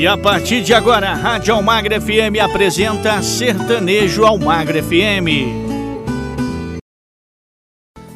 [0.00, 5.69] E a partir de agora, a Rádio Almagra FM apresenta Sertanejo Almagra FM.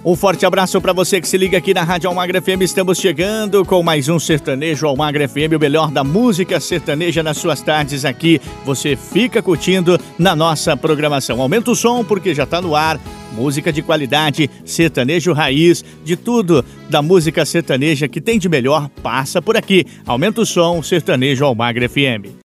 [0.04, 2.60] Um forte abraço para você que se liga aqui na Rádio Almagra FM.
[2.60, 7.62] Estamos chegando com mais um Sertanejo Almagra FM, o melhor da música sertaneja nas suas
[7.62, 8.38] tardes aqui.
[8.66, 11.40] Você fica curtindo na nossa programação.
[11.40, 13.00] Aumenta o som porque já está no ar.
[13.32, 19.40] Música de qualidade, sertanejo raiz, de tudo da música sertaneja que tem de melhor passa
[19.40, 19.86] por aqui.
[20.04, 22.43] Aumenta o som, Sertanejo Almagra FM.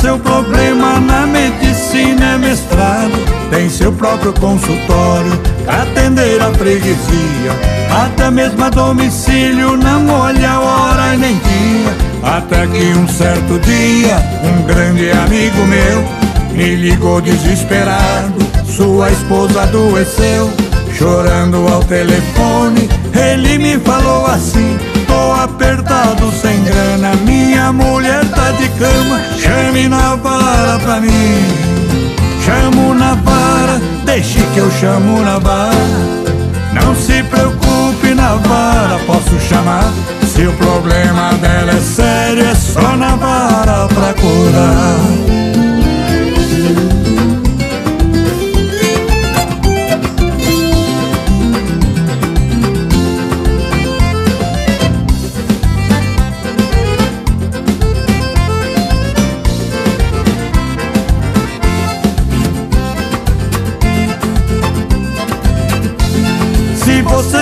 [0.00, 3.12] Seu problema, na medicina é mestrado.
[3.50, 5.32] Tem seu próprio consultório
[5.66, 7.52] atender a freguesia.
[8.04, 11.96] Até mesmo a domicílio, não olha hora nem dia.
[12.22, 18.34] Até que um certo dia, um grande amigo meu me ligou desesperado.
[18.66, 20.50] Sua esposa adoeceu,
[20.96, 22.88] chorando ao telefone.
[23.14, 24.78] Ele me falou assim
[25.16, 31.44] tô apertado sem grana Minha mulher tá de cama Chame na vara pra mim
[32.44, 35.74] Chamo na vara Deixe que eu chamo na vara
[36.72, 39.90] Não se preocupe na vara Posso chamar
[40.26, 45.45] Se o problema dela é sério É só na vara pra curar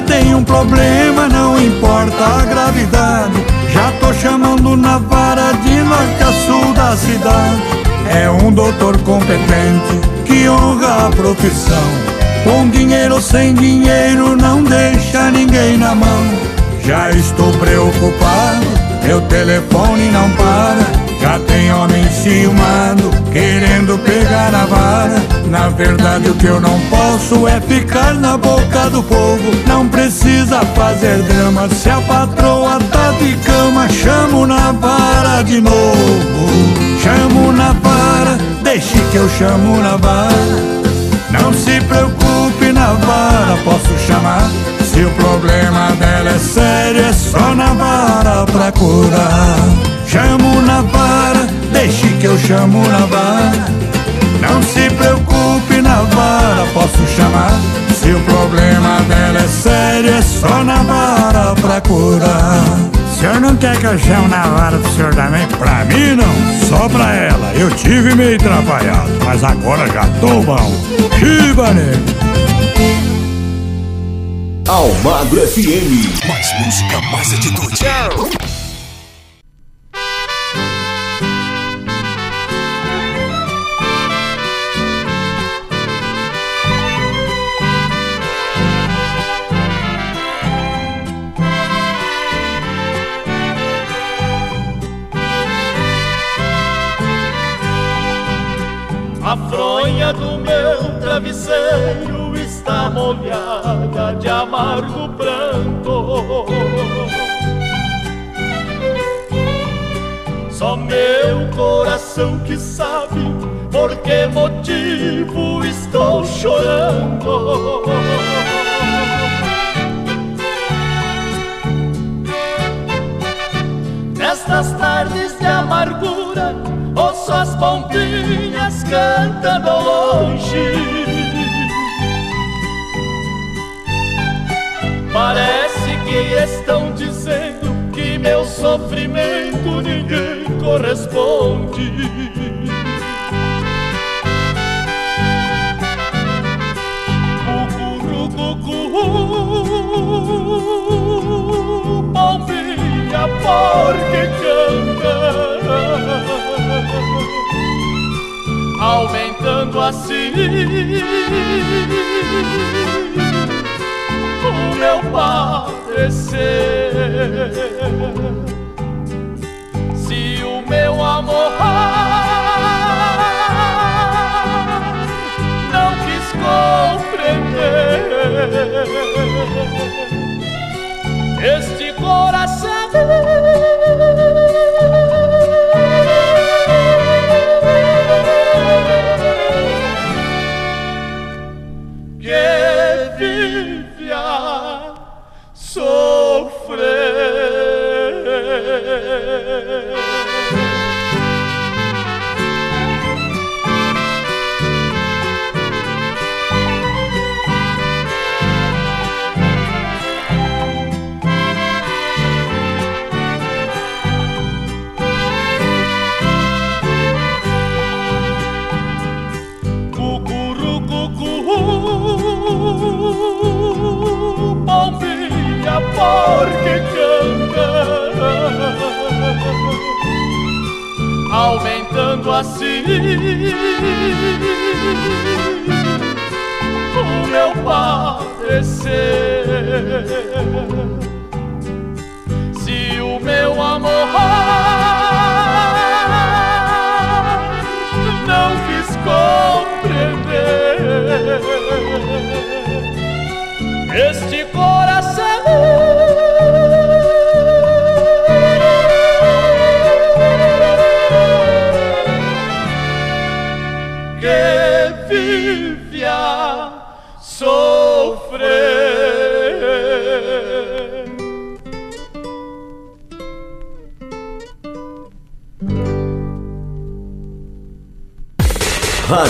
[0.02, 3.44] tem um problema, não importa a gravidade.
[3.72, 7.62] Já tô chamando na vara de norte a sul da cidade.
[8.08, 11.84] É um doutor competente que honra a profissão.
[12.44, 16.24] Com dinheiro ou sem dinheiro, não deixa ninguém na mão.
[16.84, 18.66] Já estou preocupado,
[19.02, 20.94] meu telefone não para.
[21.24, 25.22] Já tem homem ciumado, querendo pegar a vara.
[25.46, 29.50] Na verdade, o que eu não posso é ficar na boca do povo.
[29.66, 36.46] Não precisa fazer drama, se a patroa tá de cama, chamo na vara de novo.
[37.02, 40.28] Chamo na vara, deixe que eu chamo na vara.
[41.30, 44.50] Não se preocupe na vara, posso chamar.
[44.94, 49.59] Se o problema dela é sério, é só na vara pra curar.
[50.06, 53.66] Chamo na vara, deixe que eu chamo na vara.
[54.41, 57.59] Não se preocupe na vara, posso chamar.
[58.00, 62.62] Se o problema dela é sério, é só na vara pra curar.
[62.94, 65.44] O senhor não quer que eu chame na vara do senhor também?
[65.59, 67.53] Pra mim não, só pra ela.
[67.56, 70.72] Eu tive meio atrapalhado, mas agora já tô bom.
[71.19, 72.23] Chiba, nego!
[74.74, 76.26] Almagro FM.
[76.26, 77.78] Mais música, mais atitude.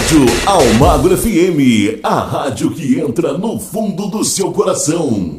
[0.04, 5.34] Rádio Almagro FM, a rádio que entra no fundo do seu coração.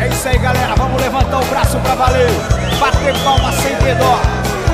[0.00, 0.74] É isso aí, galera.
[0.74, 2.28] Vamos levantar o braço pra valer.
[2.80, 4.20] Bater palma sem dó.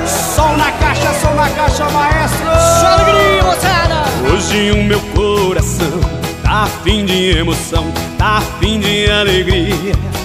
[0.07, 2.45] Som na caixa, som na caixa, maestro.
[2.81, 4.33] Só alegria, moçada.
[4.33, 5.99] Hoje o meu coração
[6.41, 7.85] tá afim de emoção,
[8.17, 10.19] tá afim de alegria.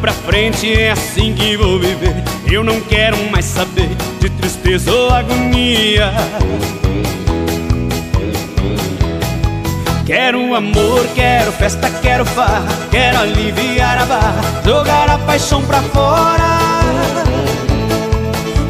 [0.00, 2.14] Pra frente é assim que vou viver.
[2.50, 6.12] Eu não quero mais saber de tristeza ou agonia.
[10.06, 16.58] Quero amor, quero festa, quero farra, quero aliviar a barra, jogar a paixão pra fora.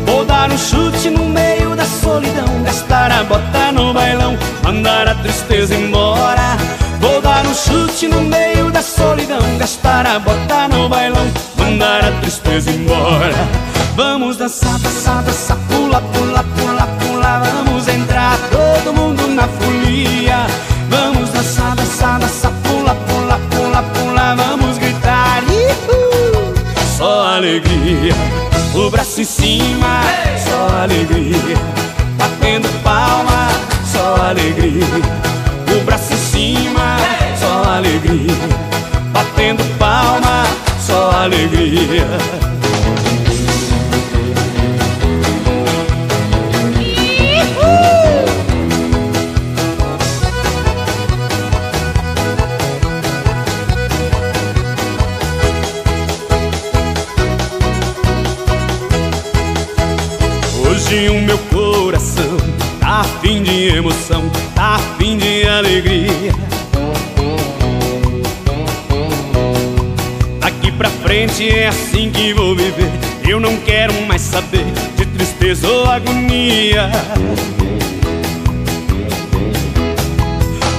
[0.05, 5.15] Vou dar um chute no meio da solidão, gastar a bota no bailão, mandar a
[5.15, 6.59] tristeza embora.
[7.01, 11.27] Vou dar um chute no meio da solidão Gastar a bota no bailão
[11.57, 13.35] Mandar a tristeza embora.
[13.97, 20.47] Vamos dançar, dançar, dançar Pula, pula, pula, pula Vamos entrar todo mundo na folia.
[20.91, 26.55] Vamos dançar, dançar, dançar Pula, pula, pula, pula Vamos gritar Ihu!
[26.99, 28.13] Só alegria
[28.75, 30.03] O braço em cima
[30.45, 31.57] Só alegria
[32.19, 33.49] Batendo palma
[33.91, 35.30] Só alegria
[39.13, 40.45] Batendo palma,
[40.81, 42.09] só alegria.
[60.69, 62.37] Hoje o meu coração
[62.81, 66.30] tá afim de emoção, tá afim de alegria.
[71.11, 72.89] Frente é assim que vou viver.
[73.29, 74.65] Eu não quero mais saber
[74.95, 76.89] de tristeza ou agonia.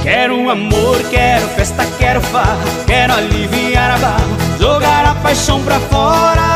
[0.02, 4.24] Quero amor, quero festa, quero farra, quero aliviar a barra,
[4.58, 6.56] jogar a paixão pra fora.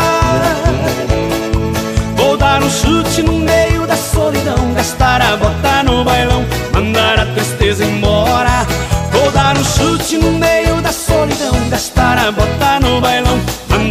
[2.15, 7.25] Vou dar um chute no meio da solidão Gastar a bota no bailão Mandar a
[7.27, 8.65] tristeza embora
[9.11, 13.39] Vou dar um chute no meio da solidão Gastar a bota no bailão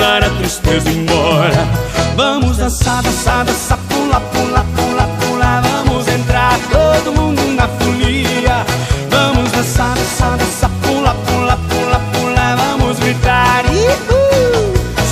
[0.04, 1.66] Mandar a tristeza embora
[2.14, 8.66] Vamos dançar, dançar, dançar Pula, pula, pula, pula Vamos entrar todo mundo na folia
[9.08, 13.64] Vamos dançar, dançar, dançar Pula, pula, pula, pula Vamos gritar!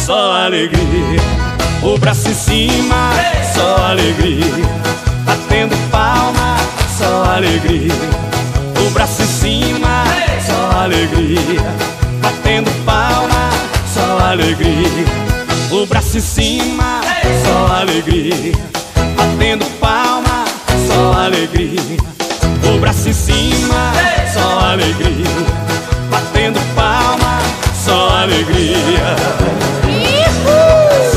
[0.04, 1.22] Só alegria
[1.82, 3.12] o braço em cima,
[3.54, 4.44] só alegria.
[5.25, 6.56] Batendo palma,
[6.96, 7.92] só alegria.
[8.87, 10.04] O braço em cima,
[10.46, 11.61] só alegria.
[12.20, 13.32] Batendo palma,
[14.33, 15.05] alegria.
[15.71, 17.01] O braço em cima,
[17.45, 18.53] só alegria.
[19.17, 20.45] Batendo palma,
[20.87, 21.99] só alegria.
[22.65, 23.93] O braço em cima,
[24.33, 25.27] só alegria.
[26.11, 27.41] Batendo palma,
[27.85, 29.17] só alegria.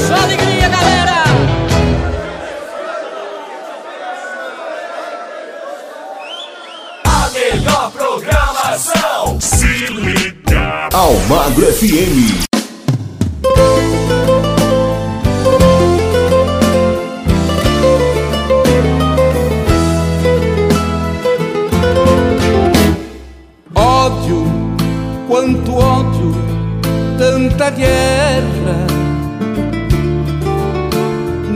[0.07, 1.23] Só alegria, galera!
[7.05, 9.39] A melhor programação.
[9.39, 10.89] Se liga.
[10.93, 12.54] Almagro FM.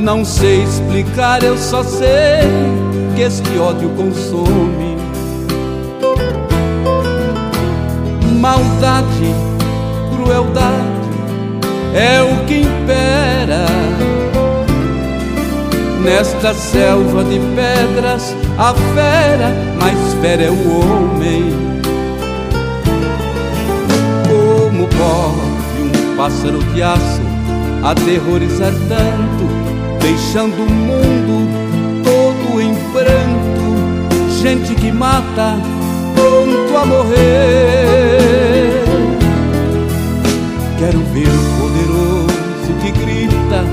[0.09, 2.41] Não sei explicar, eu só sei
[3.15, 4.97] que este ódio consome.
[8.39, 9.35] Maldade,
[10.11, 11.09] crueldade
[11.93, 13.67] é o que impera.
[16.03, 21.53] Nesta selva de pedras, a fera mais fera é o homem.
[24.27, 27.21] Como pode um pássaro de aço
[27.83, 29.58] aterrorizar tanto?
[30.01, 31.47] Deixando o mundo
[32.03, 35.57] todo em pranto, gente que mata
[36.15, 37.89] pronto a morrer.
[40.77, 43.63] Quero ver o poderoso que grita,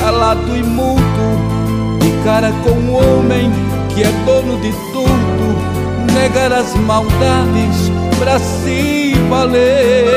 [0.00, 3.50] calado e mudo, de cara com o homem
[3.94, 10.16] que é dono de tudo, negar as maldades pra se valer.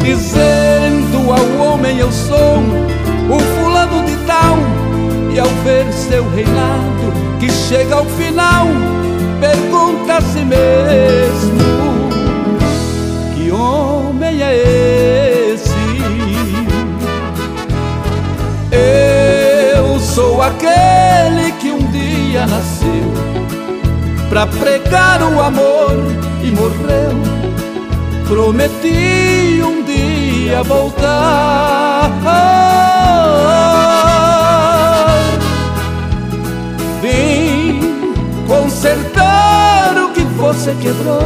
[0.00, 0.61] Dizendo
[1.32, 2.58] ao homem eu sou
[3.30, 4.56] o fulano de tal
[5.32, 8.66] E ao ver seu reinado que chega ao final
[9.40, 12.10] Pergunta a si mesmo
[13.34, 14.56] Que homem é
[15.52, 15.72] esse?
[19.74, 23.12] Eu sou aquele que um dia nasceu
[24.28, 25.96] Pra pregar o amor
[26.42, 27.12] e morreu
[28.28, 29.21] Prometi um
[30.52, 32.10] dia voltar.
[37.00, 37.80] Vim
[38.46, 41.22] consertar o que você quebrou,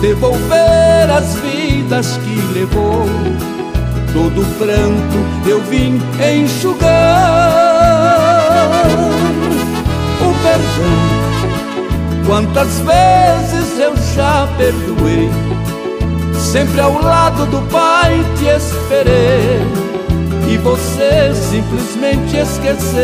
[0.00, 3.06] devolver as vidas que levou.
[4.12, 6.00] Todo pranto eu vim
[6.36, 6.90] enxugar.
[10.20, 10.96] O perdão,
[12.26, 15.43] quantas vezes eu já perdoei
[16.54, 19.58] Sempre ao lado do Pai te esperei
[20.48, 22.94] e você simplesmente esqueceu.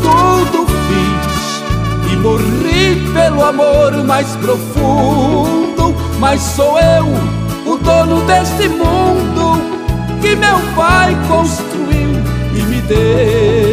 [0.00, 7.06] Tudo fiz e morri pelo amor mais profundo, mas sou eu
[7.66, 9.60] o dono deste mundo
[10.20, 12.22] que meu Pai construiu
[12.54, 13.67] e me deu.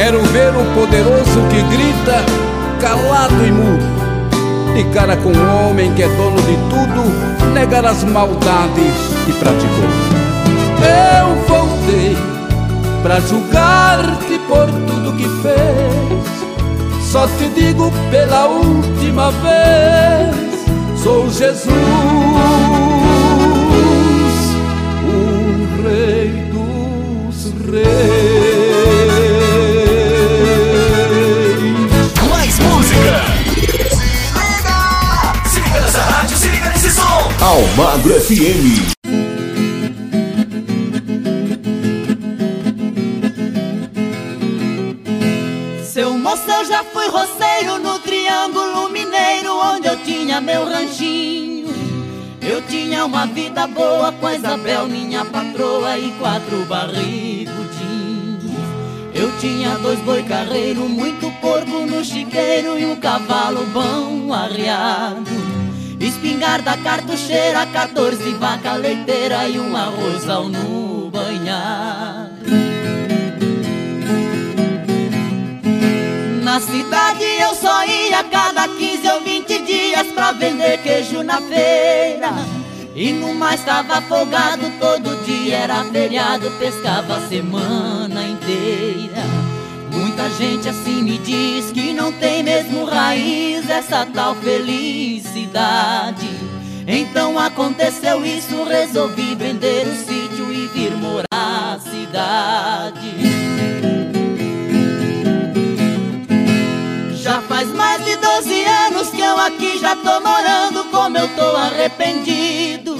[0.00, 2.24] Quero ver o poderoso que grita,
[2.80, 3.84] calado e mudo,
[4.72, 8.94] de cara com o homem que é dono de tudo, negar as maldades
[9.26, 9.90] que praticou.
[11.18, 12.16] Eu voltei
[13.02, 17.02] para julgar-te por tudo que fez.
[17.02, 21.74] Só te digo pela última vez: sou Jesus,
[25.02, 28.47] o Rei dos Reis.
[37.98, 38.94] Almagro FM.
[45.82, 51.68] Seu moço, eu já fui roceiro no Triângulo Mineiro, onde eu tinha meu ranchinho.
[52.40, 57.58] Eu tinha uma vida boa com a Isabel, minha patroa, e quatro barrigudinhos.
[59.12, 65.47] Eu tinha dois boi carreiro, muito porco no chiqueiro e um cavalo bom arriado.
[66.18, 72.28] Espingarda, cartucheira, 14 vaca leiteira e um arrozal no banhar.
[76.42, 82.32] Na cidade eu só ia cada 15 ou 20 dias pra vender queijo na feira.
[82.96, 89.07] E no mais tava folgado, todo dia era feriado, pescava a semana inteira.
[90.18, 96.28] Muita gente assim me diz que não tem mesmo raiz essa tal felicidade.
[96.88, 103.12] Então aconteceu isso, resolvi vender o sítio e vir morar na cidade.
[107.14, 111.56] Já faz mais de 12 anos que eu aqui já tô morando, como eu tô
[111.56, 112.98] arrependido.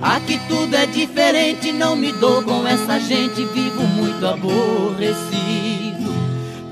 [0.00, 5.85] Aqui tudo é diferente, não me dou com essa gente, vivo muito aborrecido.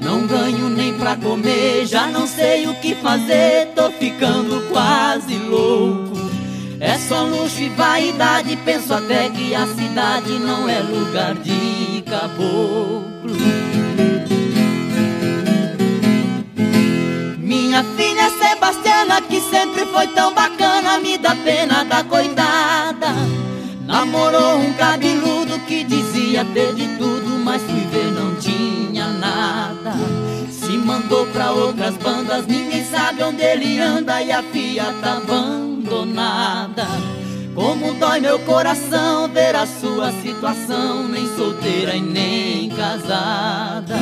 [0.05, 6.15] Não ganho nem pra comer, já não sei o que fazer, tô ficando quase louco.
[6.79, 8.57] É só luxo e vaidade.
[8.65, 13.35] Penso até que a cidade não é lugar de caboclo.
[17.39, 23.44] Minha filha Sebastiana, que sempre foi tão bacana, me dá pena da coitada.
[23.87, 29.93] Namorou um cabeludo que dizia ter de tudo, mas fui ver não tinha nada.
[30.51, 36.87] Se mandou pra outras bandas, ninguém sabe onde ele anda e a filha tá abandonada.
[37.55, 43.95] Como dói meu coração ver a sua situação, nem solteira e nem casada.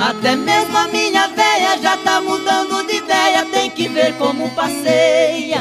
[0.00, 5.60] Até mesmo a minha véia já tá mudando de ideia, tem que ver como passeia.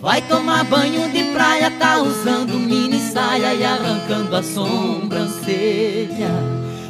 [0.00, 6.30] Vai tomar banho de praia, tá usando mini saia e arrancando a sobrancelha.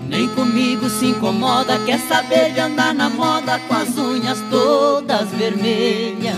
[0.08, 6.36] Nem comigo se incomoda, quer saber de andar na moda com as unhas todas vermelhas.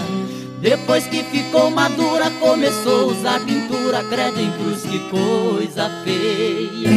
[0.60, 6.90] Depois que ficou madura, começou a usar pintura, credo em cruz, que coisa feia.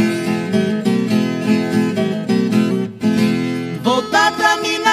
[3.84, 4.91] Voltar pra sei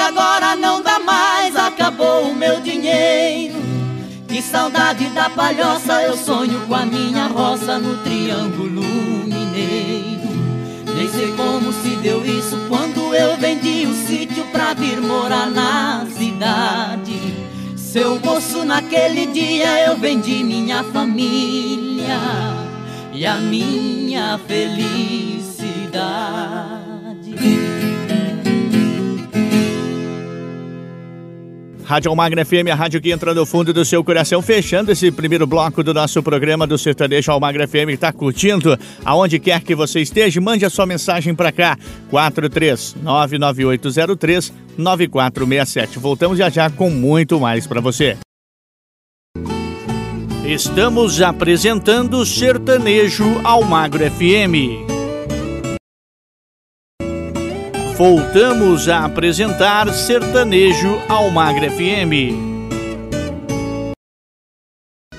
[0.00, 3.60] que agora não dá mais, acabou o meu dinheiro.
[4.26, 10.30] Que saudade da palhoça, eu sonho com a minha roça no Triângulo Mineiro.
[10.96, 16.06] Nem sei como se deu isso quando eu vendi o sítio pra vir morar na
[16.16, 17.34] cidade.
[17.76, 22.16] Seu moço, naquele dia eu vendi minha família
[23.12, 25.60] e a minha felicidade.
[31.90, 35.44] Rádio Almagra FM, a rádio que entra no fundo do seu coração, fechando esse primeiro
[35.44, 37.90] bloco do nosso programa do Sertanejo Almagra FM.
[37.90, 38.78] Está curtindo?
[39.04, 41.76] Aonde quer que você esteja, mande a sua mensagem para cá.
[42.12, 45.98] 4399803 9467.
[45.98, 48.16] Voltamos já já com muito mais para você.
[50.44, 54.89] Estamos apresentando Sertanejo Almagro FM.
[58.00, 62.32] Voltamos a apresentar Sertanejo Almagre FM.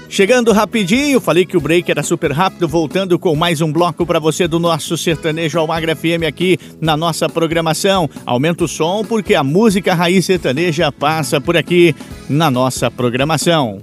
[0.10, 4.17] Chegando rapidinho, falei que o break era super rápido, voltando com mais um bloco para
[4.17, 8.10] você do nosso Sertanejo Almagre FM aqui na nossa programação.
[8.26, 11.96] Aumenta o som porque a música raiz sertaneja passa por aqui
[12.28, 13.80] na nossa programação.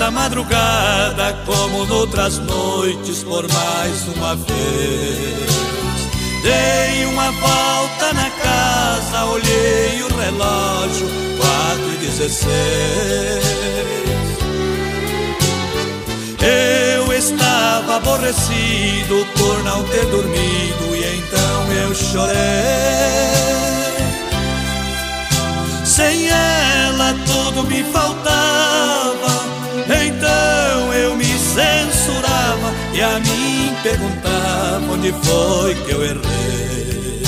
[0.00, 5.50] Nesta madrugada, como noutras noites, por mais uma vez,
[6.42, 12.50] dei uma volta na casa, olhei o relógio, quatro e dezesseis.
[16.40, 22.40] Eu estava aborrecido por não ter dormido e então eu chorei.
[25.84, 28.99] Sem ela tudo me faltava,
[30.20, 37.22] então eu me censurava e a mim perguntava onde foi que eu errei.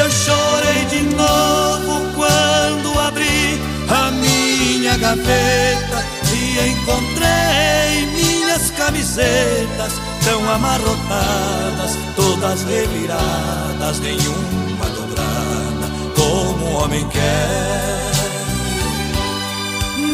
[0.00, 3.60] Eu chorei de novo quando abri
[3.90, 9.92] a minha gaveta e encontrei minhas camisetas
[10.24, 18.17] tão amarrotadas, todas reviradas, nenhuma dobrada como o homem quer.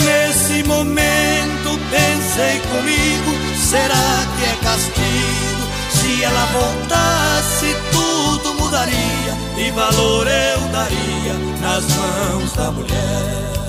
[0.05, 5.65] Nesse momento pensei comigo, será que é castigo?
[5.91, 13.64] Se ela voltasse, tudo mudaria e valor eu daria nas mãos da mulher.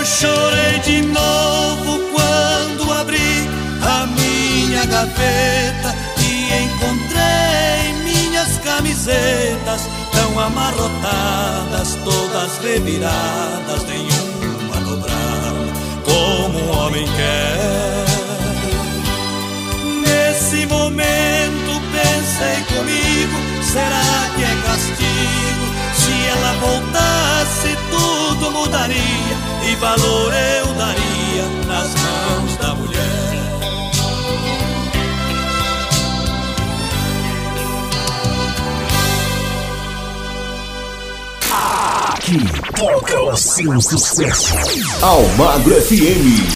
[0.00, 3.46] Eu chorei de novo quando abri
[3.82, 15.68] a minha gaveta e encontrei minhas camisetas tão amarrotadas, todas reviradas, nenhuma dobrada,
[16.02, 18.06] como um homem quer.
[20.00, 23.36] Nesse momento pensei comigo,
[23.70, 25.66] será que é castigo?
[25.94, 33.20] Se ela voltasse, tudo mudaria e valor eu daria nas mãos da mulher.
[42.08, 42.38] Aqui
[42.76, 44.54] toca o seu sucesso.
[45.02, 46.54] Almagro FM.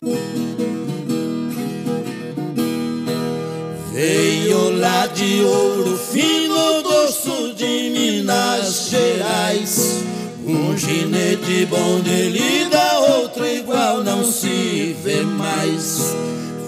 [3.92, 10.13] Veio lá de ouro fino do sul de Minas Gerais.
[10.46, 16.14] Um ginete bom de lida, outro igual não se vê mais.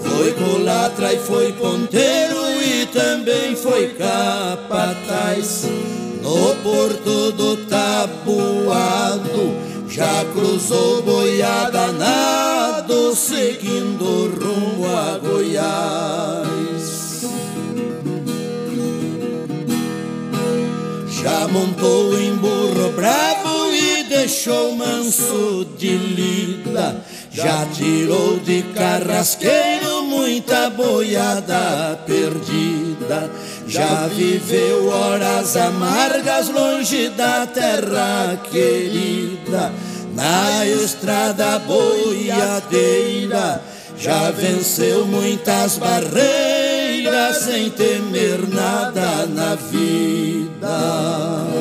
[0.03, 5.65] Foi culatra e foi ponteiro e também foi capataz.
[6.23, 9.55] No porto do tabuado,
[9.87, 16.57] já cruzou boiada nado, seguindo rumo a Goiás.
[21.21, 23.36] Já montou em burro bravo
[24.27, 26.97] deixou manso de lida.
[27.31, 33.31] Já tirou de carrasqueiro muita boiada perdida.
[33.65, 39.71] Já viveu horas amargas longe da terra querida.
[40.13, 43.61] Na estrada boiadeira
[43.97, 51.56] já venceu muitas barreiras sem temer nada na vida.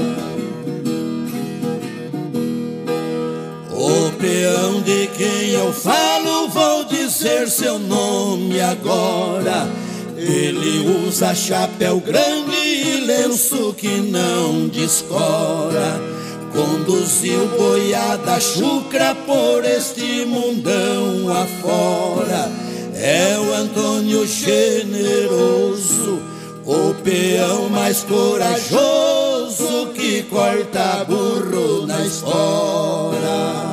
[3.86, 9.70] O peão de quem eu falo, vou dizer seu nome agora.
[10.16, 16.00] Ele usa chapéu grande e lenço que não descora.
[16.52, 22.50] Conduziu boiada chucra por este mundão afora.
[22.92, 26.20] É o Antônio generoso,
[26.64, 33.65] o peão mais corajoso que corta burro na espora.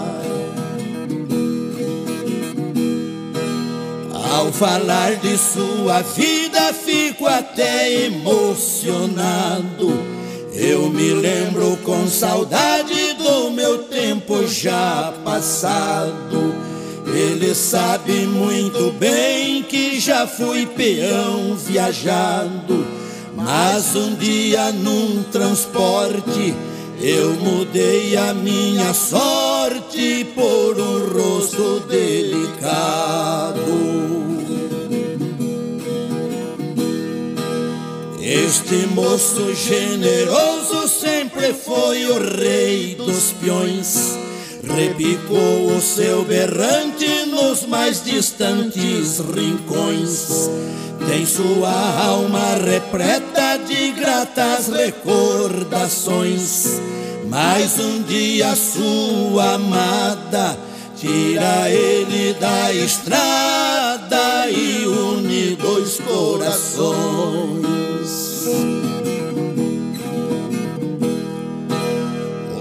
[4.54, 9.92] Falar de sua vida, fico até emocionado.
[10.54, 16.54] Eu me lembro com saudade do meu tempo já passado.
[17.08, 22.86] Ele sabe muito bem que já fui peão viajado,
[23.36, 26.56] mas um dia num transporte
[27.02, 33.64] eu mudei a minha sorte por um rosto delicado.
[38.36, 44.18] Este moço generoso sempre foi o rei dos peões.
[44.76, 50.50] Repicou o seu berrante nos mais distantes rincões.
[51.08, 51.70] Tem sua
[52.08, 56.82] alma repleta de gratas recordações.
[57.30, 60.58] Mas um dia sua amada
[60.98, 67.83] tira ele da estrada e une dois corações.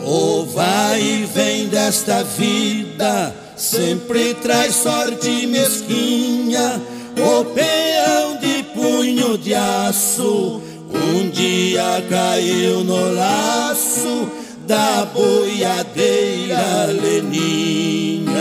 [0.04, 6.80] O vai e vem desta vida sempre traz sorte mesquinha.
[7.16, 10.62] O peão de punho de aço
[10.94, 14.28] um dia caiu no laço
[14.66, 18.32] da boiadeira Leninha.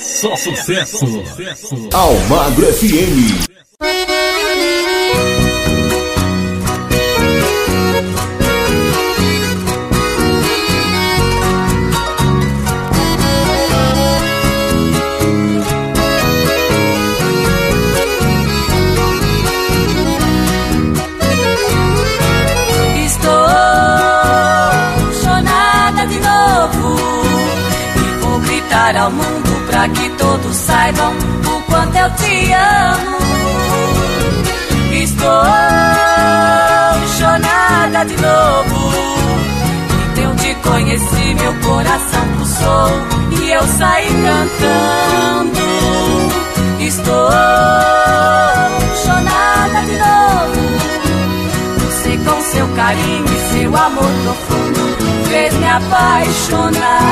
[0.00, 1.04] Só sucesso.
[1.92, 4.19] Almagro FM.
[30.90, 31.14] Saibam
[31.46, 33.18] o quanto eu te amo.
[34.92, 35.44] Estou
[37.18, 38.90] chonada de novo.
[40.16, 42.90] E eu te conheci, meu coração pulsou
[43.40, 45.60] e eu saí cantando.
[46.80, 47.30] Estou
[49.04, 50.60] chonada de novo.
[51.78, 54.96] Você com seu carinho e seu amor profundo
[55.28, 57.10] fez me apaixonar.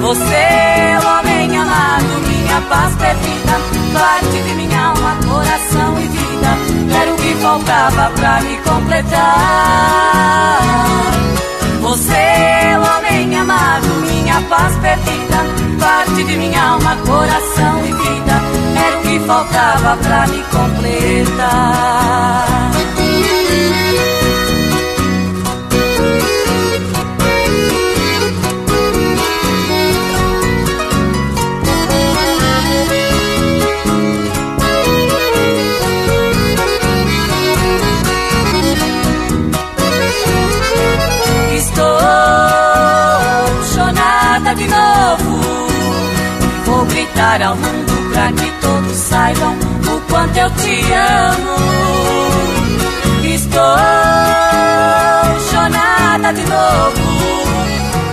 [0.00, 1.27] Você é o
[1.60, 3.60] amado, minha paz perdida,
[3.92, 6.56] parte de minha alma, coração e vida.
[7.00, 9.18] Era o que faltava pra me completar.
[11.80, 15.44] Você homem amado, minha paz perdida,
[15.80, 18.42] parte de minha alma, coração e vida.
[18.86, 21.88] Era o que faltava pra me completar.
[47.18, 51.56] Gritar ao mundo pra que todos saibam o quanto eu te amo.
[53.34, 53.76] Estou
[55.50, 57.02] chorada de novo.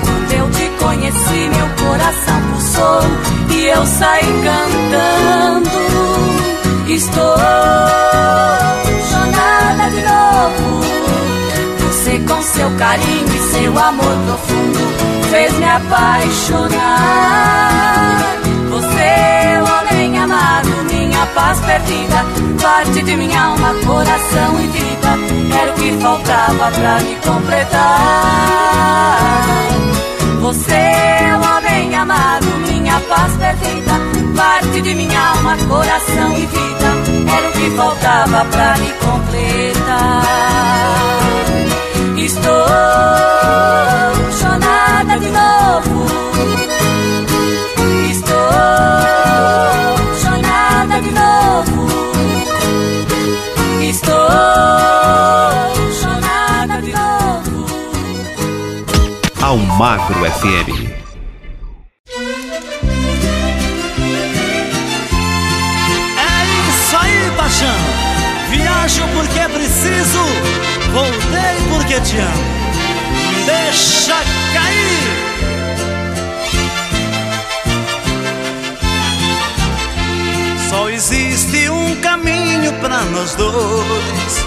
[0.01, 3.01] Quando eu te conheci, meu coração pulsou
[3.51, 5.69] e eu saí cantando.
[6.87, 7.37] Estou
[9.11, 10.81] chorada de novo.
[11.79, 14.79] Você com seu carinho e seu amor profundo
[15.29, 17.35] fez me apaixonar.
[19.15, 22.25] Você, homem amado, minha paz perdida,
[22.61, 25.17] parte de minha alma, coração e vida,
[25.57, 27.79] era o que faltava pra me completar.
[30.41, 30.91] Você,
[31.33, 33.93] homem amado, minha paz perdida,
[34.35, 36.93] parte de minha alma, coração e vida,
[37.37, 40.23] era o que faltava pra me completar.
[42.17, 42.67] Estou
[44.31, 46.74] chorada de novo
[51.05, 51.87] de novo.
[53.81, 54.13] Estou
[55.99, 57.65] chorada de novo.
[59.41, 60.95] Almagro FM.
[66.17, 67.67] É isso aí, paixão.
[68.49, 70.23] Viajo porque é preciso,
[70.91, 72.65] voltei porque te amo.
[73.45, 74.15] Deixa
[74.53, 75.34] cair.
[82.65, 84.45] Caminho para nós dois.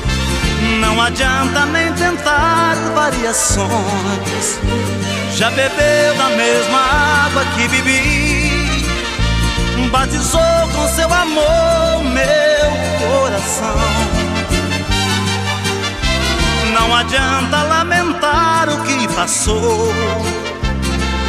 [0.81, 4.59] Não adianta nem tentar variações.
[5.35, 6.79] Já bebeu da mesma
[7.27, 8.89] água que bebi.
[9.91, 10.41] Batizou
[10.75, 13.77] com seu amor meu coração.
[16.75, 19.93] Não adianta lamentar o que passou.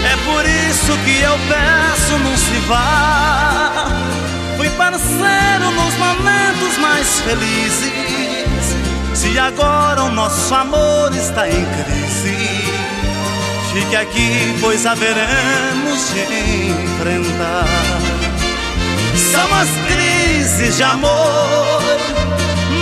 [0.04, 4.29] É por isso que eu peço, não se vá
[4.60, 8.76] Fui parceiro nos momentos mais felizes.
[9.14, 12.36] Se agora o nosso amor está em crise,
[13.72, 17.68] fique aqui, pois haveremos de enfrentar.
[19.32, 21.82] São as crises de amor,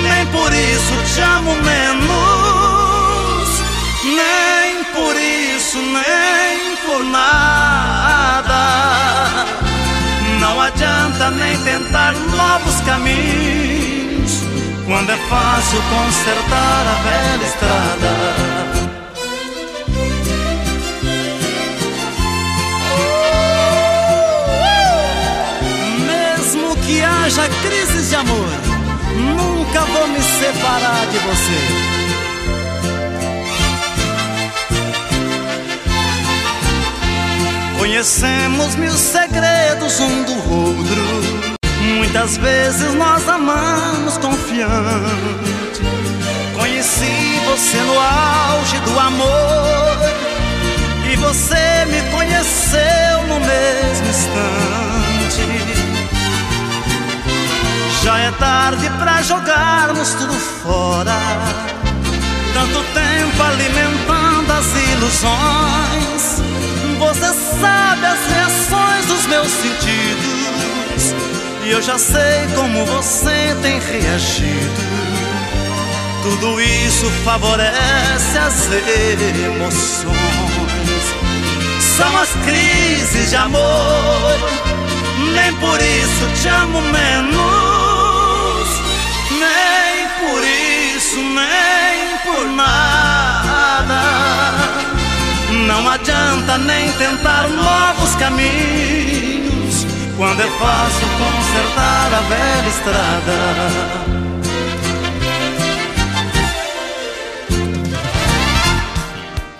[0.02, 3.50] nem por isso te amo menos,
[4.04, 7.38] nem por isso, nem por nada.
[10.50, 14.44] Não adianta nem tentar novos caminhos
[14.86, 18.14] quando é fácil consertar a velha estrada.
[26.08, 28.50] Mesmo que haja crises de amor,
[29.18, 31.97] nunca vou me separar de você.
[37.88, 41.58] Conhecemos mil segredos um do outro.
[41.96, 45.82] Muitas vezes nós amamos confiante.
[46.54, 49.98] Conheci você no auge do amor.
[51.10, 55.48] E você me conheceu no mesmo instante.
[58.04, 61.16] Já é tarde pra jogarmos tudo fora.
[62.54, 65.88] Tanto tempo alimentando as ilusões
[66.98, 71.14] você sabe as reações dos meus sentidos.
[71.64, 74.88] E eu já sei como você tem reagido.
[76.24, 78.68] Tudo isso favorece as
[79.46, 80.18] emoções.
[81.98, 84.38] São as crises de amor.
[85.34, 87.38] Nem por isso te amo menos.
[89.32, 93.37] Nem por isso, nem por nada
[95.82, 99.86] não adianta nem tentar novos caminhos
[100.18, 104.18] quando é fácil consertar a velha estrada.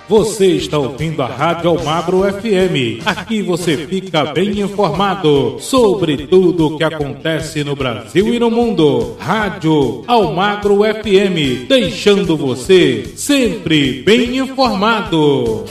[0.08, 3.06] Você está ouvindo a Rádio Almagro FM.
[3.06, 9.16] Aqui você fica bem informado sobre tudo o que acontece no Brasil e no mundo.
[9.20, 15.66] Rádio Almagro FM, deixando você sempre bem informado.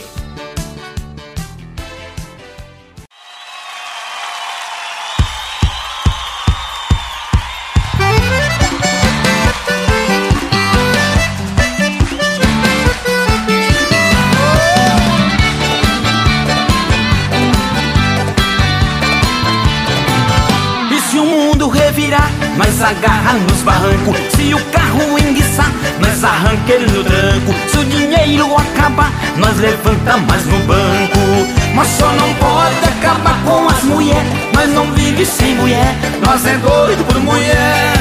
[35.28, 37.92] Sem mulher, nós é doido por mulher.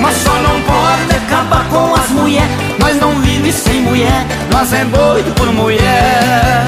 [0.00, 2.50] Mas só não pode acabar com as mulheres.
[2.78, 6.66] Nós não vive sem mulher, nós é doido por mulher.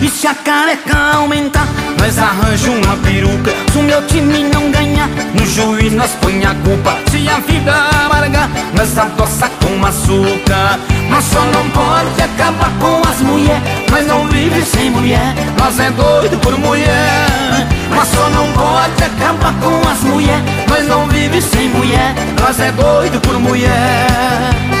[0.00, 1.66] E se a careca aumentar,
[1.98, 6.54] nós arranja uma peruca Se o meu time não ganhar, no juiz nós põe a
[6.54, 7.74] culpa Se a vida
[8.06, 14.26] amargar, nós adoça com açúcar Mas só não pode acabar com as mulheres Nós não
[14.28, 20.00] vive sem mulher, nós é doido por mulher Mas só não pode acabar com as
[20.02, 24.79] mulheres Nós não vive sem mulher, nós é doido por mulher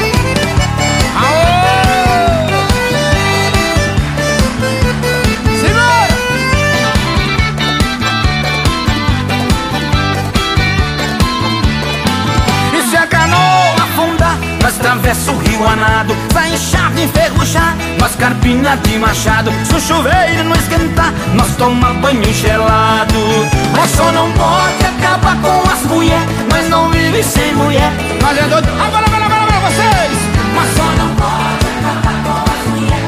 [14.90, 16.16] atravessa o rio anado.
[16.32, 19.52] Sai chave enferrujar Nós carpina de machado.
[19.64, 23.14] Se o chuveiro não esquentar Nós toma banho gelado.
[23.76, 27.92] Nós só não pode acabar com as mulheres Nós não vive sem mulher.
[28.20, 28.68] Nós é doido.
[28.68, 30.18] Agora, agora, agora, agora, vocês.
[30.54, 33.00] Nós só não pode acabar com as mulheres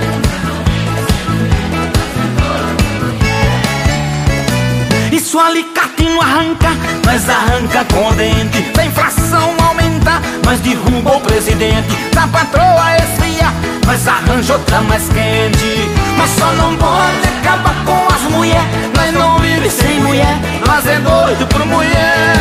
[5.13, 6.71] E se o alicate não arranca
[7.05, 9.63] Nós arranca com o dente Da inflação
[10.03, 11.97] aumentar Nós derruba o presidente.
[12.13, 13.47] Da patroa esfria
[13.87, 15.91] Nós arranja outra mais quente.
[16.17, 20.37] Mas só não pode acabar com as mulheres Nós não vive sem mulher.
[20.67, 22.35] Nós é doido por mulher.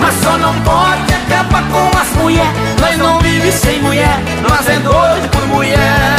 [0.00, 4.18] Mas só não pode acabar com as mulheres Nós não vive sem mulher.
[4.48, 6.14] Nós é doido por mulher.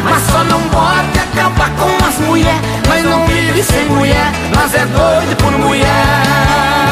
[0.04, 1.17] Mas só não pode
[1.48, 6.87] acabar com as mulheres Nós não vive sem mulher, nós é doido por mulher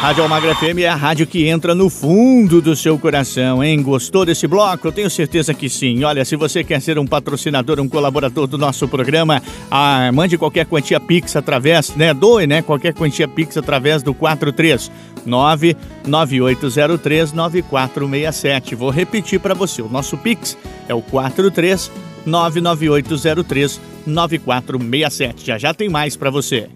[0.00, 3.82] Rádio Almagra FM é a rádio que entra no fundo do seu coração, hein?
[3.82, 4.86] Gostou desse bloco?
[4.86, 6.04] Eu tenho certeza que sim.
[6.04, 10.66] Olha, se você quer ser um patrocinador, um colaborador do nosso programa, ah, mande qualquer
[10.66, 12.14] quantia Pix através, né?
[12.14, 12.62] Doe, né?
[12.62, 18.76] Qualquer quantia Pix através do 439 9803 9467.
[18.76, 19.82] Vou repetir para você.
[19.82, 20.56] O nosso Pix
[20.88, 21.90] é o 43
[22.24, 25.44] 99803 9467.
[25.44, 26.68] Já já tem mais para você.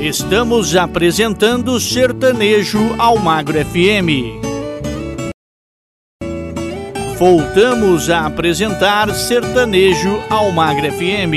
[0.00, 4.38] Estamos apresentando Sertanejo Almagro FM.
[7.18, 11.34] Voltamos a apresentar Sertanejo Almagro FM.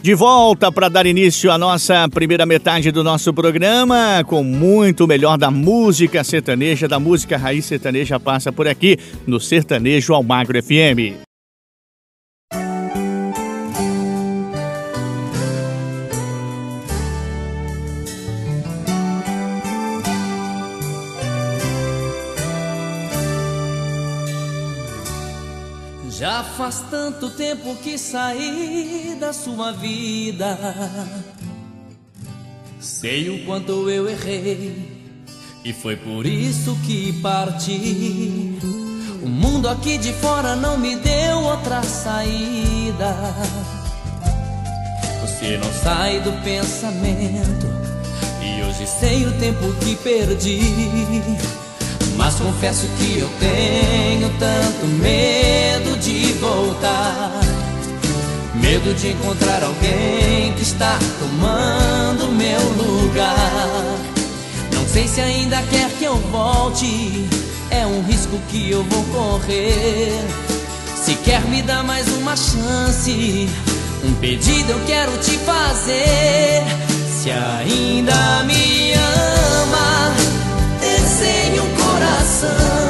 [0.00, 5.36] De volta para dar início à nossa primeira metade do nosso programa, com muito melhor
[5.36, 11.29] da música sertaneja, da música raiz sertaneja passa por aqui no Sertanejo Almagro FM.
[26.20, 30.58] Já faz tanto tempo que saí da sua vida.
[32.78, 35.14] Sei o quanto eu errei,
[35.64, 38.58] e foi por isso que parti.
[39.22, 43.16] O mundo aqui de fora não me deu outra saída.
[45.22, 47.66] Você não sai do pensamento,
[48.42, 50.60] e hoje sei o tempo que perdi.
[52.20, 57.32] Mas confesso que eu tenho tanto medo de voltar.
[58.54, 63.96] Medo de encontrar alguém que está tomando meu lugar.
[64.74, 67.26] Não sei se ainda quer que eu volte.
[67.70, 70.12] É um risco que eu vou correr.
[71.02, 73.48] Se quer me dar mais uma chance,
[74.04, 76.64] um pedido eu quero te fazer.
[77.22, 78.69] Se ainda me
[82.40, 82.89] coração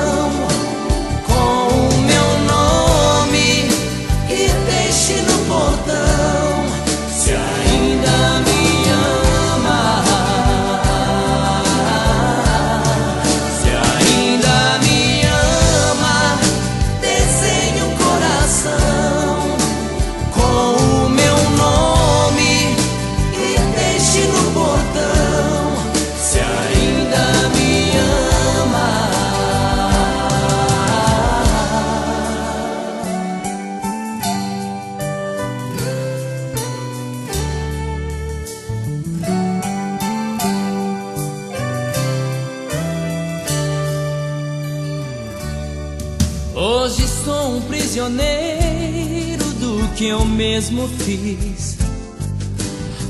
[48.10, 51.78] prisioneiro do que eu mesmo fiz.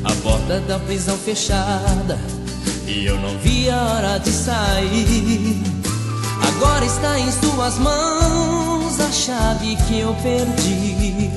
[0.05, 2.19] A porta da prisão fechada
[2.87, 5.63] e eu não vi a hora de sair.
[6.49, 11.31] Agora está em suas mãos a chave que eu perdi.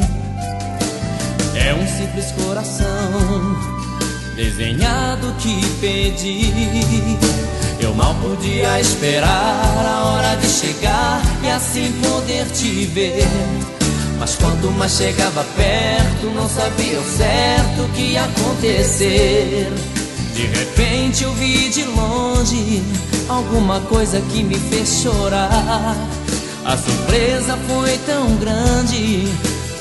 [1.56, 3.58] É um simples coração
[4.36, 6.52] desenhado que pedi.
[7.84, 13.28] Eu mal podia esperar a hora de chegar e assim poder te ver.
[14.18, 19.70] Mas quanto mais chegava perto, não sabia o certo que ia acontecer.
[20.34, 22.82] De repente eu vi de longe
[23.28, 25.98] alguma coisa que me fez chorar.
[26.64, 29.28] A surpresa foi tão grande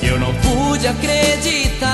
[0.01, 1.87] que eu não pude acreditar.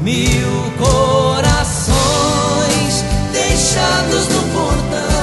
[0.00, 2.43] Mil corações
[3.74, 5.13] deixados no portão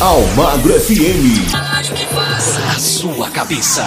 [0.00, 1.52] Almagro FM.
[1.52, 3.84] A sua cabeça.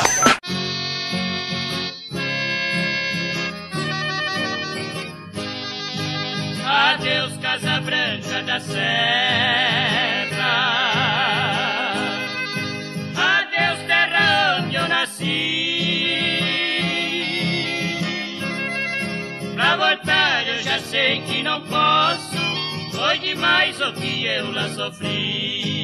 [6.65, 8.81] Adeus, Casa Branca da Serra.
[13.15, 15.27] Adeus, terra onde eu nasci.
[19.55, 22.35] Pra voltar eu já sei que não posso.
[22.91, 25.80] Foi demais o que eu lá sofri.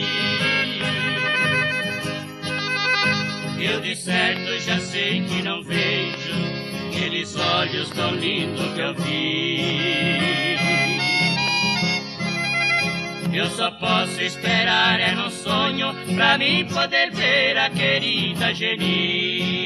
[3.59, 6.57] Eu de certo já sei que não vejo
[6.89, 10.57] aqueles olhos tão lindos que eu vi.
[13.33, 19.57] Eu só posso esperar, é no sonho, pra mim poder ver a querida Geni.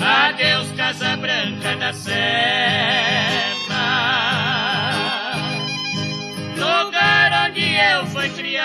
[0.00, 3.53] Adeus, Casa Branca da Serra,
[7.74, 8.64] eu fui criado.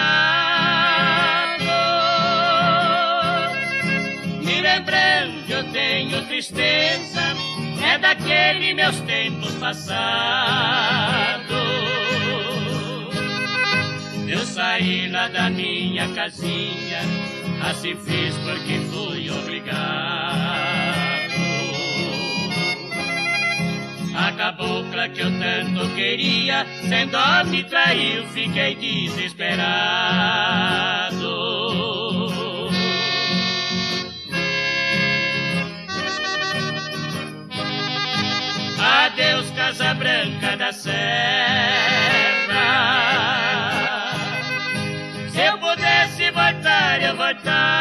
[4.43, 7.21] Me lembrando, eu tenho tristeza,
[7.83, 9.99] é daquele meus tempos passados.
[14.27, 16.99] Eu saí lá da minha casinha,
[17.69, 20.28] assim fiz porque fui obrigado.
[24.39, 29.59] Cabocla que eu tanto queria, sem dó me traiu, fiquei desesperado.
[38.81, 40.95] Adeus, Casa Branca da Serra.
[45.33, 47.78] Se eu pudesse voltar, eu voltava.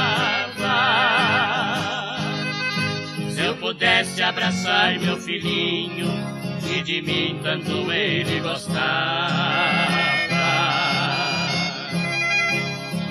[3.29, 6.07] Se eu pudesse abraçar meu filhinho,
[6.67, 8.81] que de mim tanto ele gostava.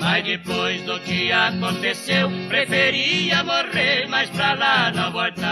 [0.01, 5.51] Mas depois do que aconteceu, preferia morrer, mas pra lá não voltava.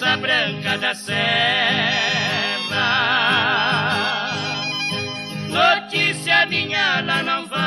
[0.00, 1.20] Casa Branca da Serra.
[5.50, 7.60] Notícia minha lá não vai.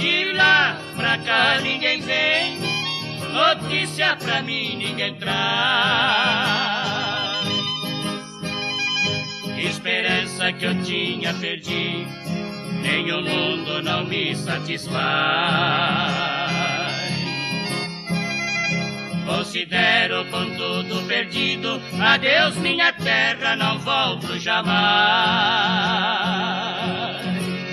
[0.00, 2.58] De lá pra cá ninguém vem.
[3.32, 5.32] Notícia pra mim ninguém traz.
[9.58, 12.04] Esperança que eu tinha perdi,
[12.82, 16.51] nem o mundo não me satisfaz.
[19.26, 24.72] Considero com tudo perdido, adeus minha terra, não volto jamais.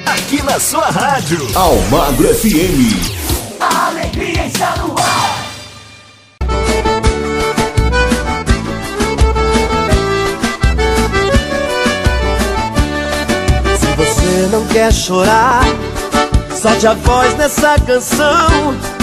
[0.05, 3.19] Aqui na sua rádio, Almagro FM.
[3.59, 5.45] Alegria está no ar.
[13.79, 15.63] Se você não quer chorar,
[16.55, 18.98] solte a voz nessa canção.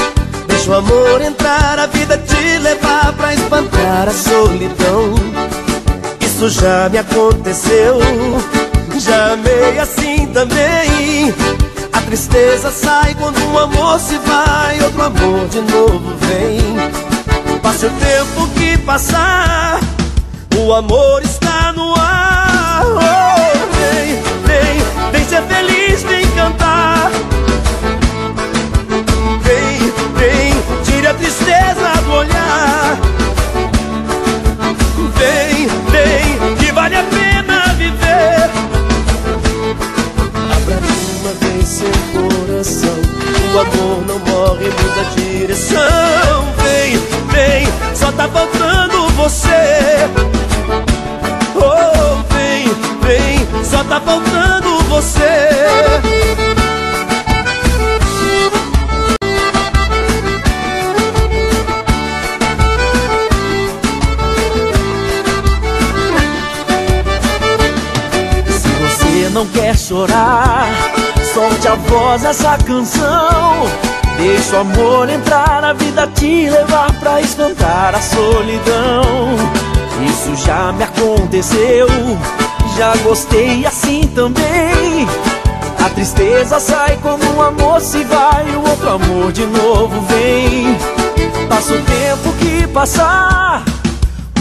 [0.68, 5.14] O amor entrar, a vida te levar pra espantar a solidão.
[6.20, 8.00] Isso já me aconteceu.
[8.98, 11.32] Já amei assim também.
[11.92, 17.60] A tristeza sai quando um amor se vai, outro amor de novo vem.
[17.60, 19.78] Passe o tempo que passar,
[20.56, 22.82] o amor está no ar.
[22.86, 27.10] Oh, vem, vem, vem ser feliz, vem cantar.
[32.06, 32.98] Do olhar.
[35.18, 38.50] Vem, vem, que vale a pena viver.
[40.54, 40.78] Abra
[41.20, 42.96] uma vez seu coração.
[43.54, 46.54] O amor não morre, muda a direção.
[46.62, 46.96] Vem,
[47.32, 50.08] vem, só tá faltando você.
[51.56, 52.68] Oh, vem,
[53.02, 56.45] vem, só tá faltando você.
[69.66, 70.68] Quer chorar,
[71.34, 73.66] solte a voz essa canção.
[74.16, 79.02] Deixa o amor entrar na vida, te levar pra espantar a solidão.
[80.08, 81.88] Isso já me aconteceu,
[82.76, 85.08] já gostei assim também.
[85.84, 90.78] A tristeza sai quando um amor se vai, o outro amor de novo vem.
[91.48, 93.64] Passa o tempo que passar,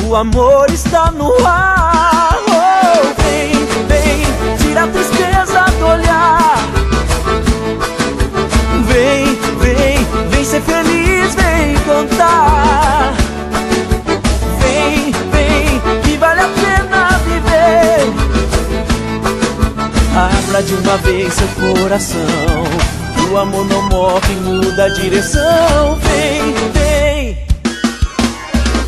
[0.08, 2.38] o amor está no ar.
[2.48, 3.55] Oh, vem,
[4.76, 6.58] tira a tristeza do olhar.
[8.88, 13.14] Vem, vem, vem ser feliz, vem cantar.
[14.60, 18.14] Vem, vem, que vale a pena viver.
[20.14, 22.20] Abra de uma vez seu coração.
[23.32, 25.98] O amor não morre, muda a direção.
[26.02, 27.38] Vem, vem,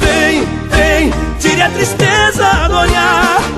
[0.02, 3.57] Vem, vem, tire a tristeza do olhar.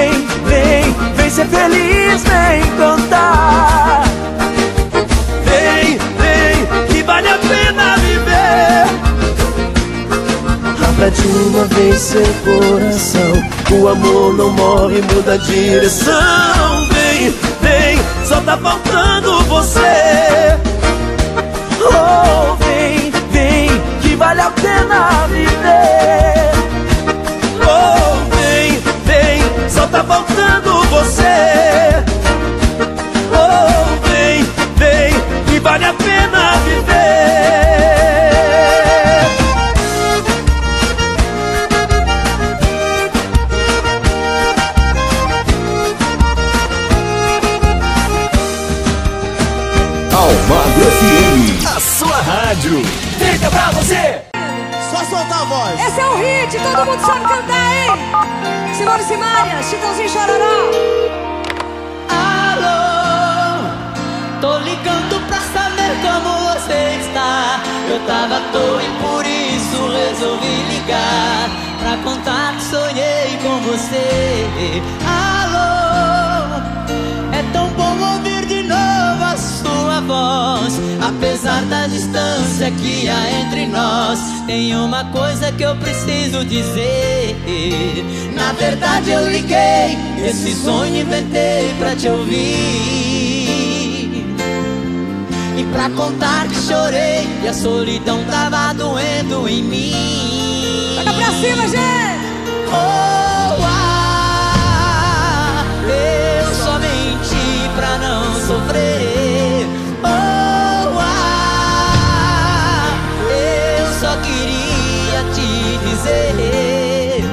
[0.00, 4.04] Vem, vem, vem ser feliz, vem cantar.
[5.44, 8.86] Vem, vem, que vale a pena viver.
[10.88, 13.50] Abra de uma vez seu coração.
[13.72, 16.88] O amor não morre, muda a direção.
[16.92, 20.58] Vem, vem, só tá faltando você.
[21.82, 23.70] Oh, vem, vem,
[24.02, 25.49] que vale a pena viver.
[56.80, 58.74] Todo mundo sabe cantar, hein?
[58.74, 60.70] Simone Simaria, Chitãozinho Chororó.
[62.08, 63.68] Alô,
[64.40, 67.60] tô ligando pra saber como você está.
[67.86, 71.50] Eu tava à toa e por isso resolvi ligar.
[71.80, 74.80] Pra contar que sonhei com você.
[75.04, 75.39] Alô,
[80.70, 80.80] voz.
[81.00, 87.36] Apesar da distância que há entre nós, tem uma coisa que eu preciso dizer.
[88.34, 92.36] Na verdade, eu liguei, esse sonho inventei pra te ouvir.
[95.56, 100.94] E pra contar que chorei e a solidão tava doendo em mim.
[100.96, 102.20] Toca pra cima, gente!
[102.72, 104.04] Oh, ah,
[105.88, 109.39] eu só menti pra não sofrer.
[116.00, 117.24] Dizer.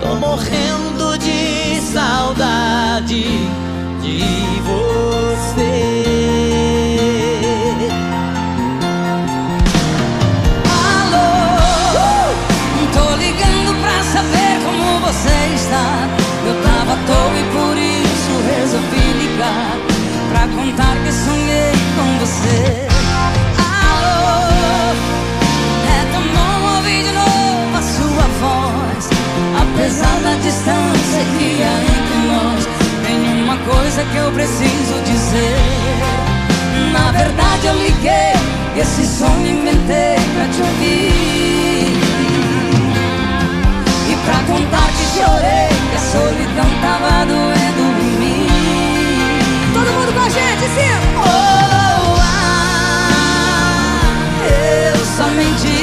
[0.00, 3.24] Tô morrendo de saudade
[4.02, 4.20] de
[4.62, 5.74] você.
[10.94, 11.26] Alô,
[12.92, 16.08] tô ligando pra saber como você está.
[16.46, 19.76] Eu tava à toa e por isso resolvi ligar.
[20.30, 22.83] Pra contar que sonhei com você.
[30.54, 32.62] distância que há entre nós
[33.04, 35.56] Tem uma coisa que eu preciso dizer.
[36.92, 38.34] Na verdade eu liguei
[38.76, 41.92] Esse som inventei pra te ouvir.
[44.10, 48.46] E pra contar te chorei Que a solidão tava doendo em mim.
[49.72, 50.94] Todo mundo com a gente, sim!
[51.18, 52.44] Oh, ah,
[54.94, 55.73] eu somente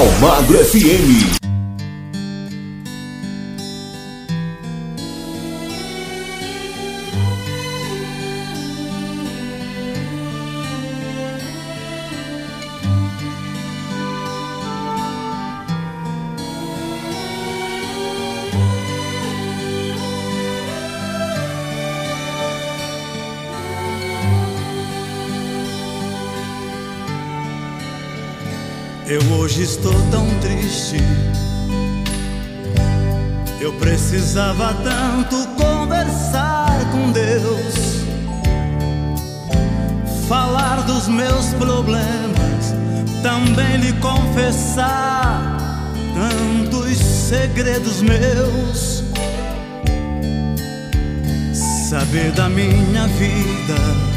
[0.00, 1.39] Almagro FM.
[29.70, 30.96] Estou tão triste.
[33.60, 38.04] Eu precisava tanto conversar com Deus,
[40.28, 42.74] falar dos meus problemas,
[43.22, 49.04] também lhe confessar tantos segredos meus,
[51.88, 54.09] saber da minha vida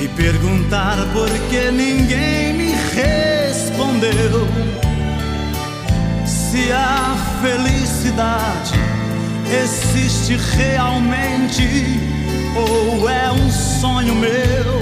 [0.00, 4.46] e perguntar por que ninguém me respondeu.
[6.24, 8.74] Se a felicidade
[9.50, 11.66] existe realmente
[12.54, 14.78] ou é um sonho meu.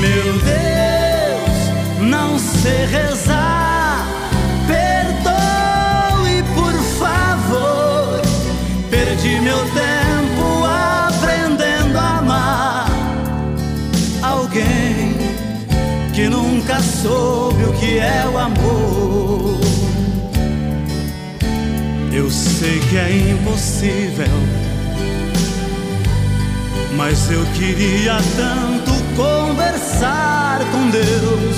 [0.00, 3.51] Meu Deus, não sei rezar.
[22.62, 24.38] Sei que é impossível,
[26.94, 31.56] mas eu queria tanto conversar com Deus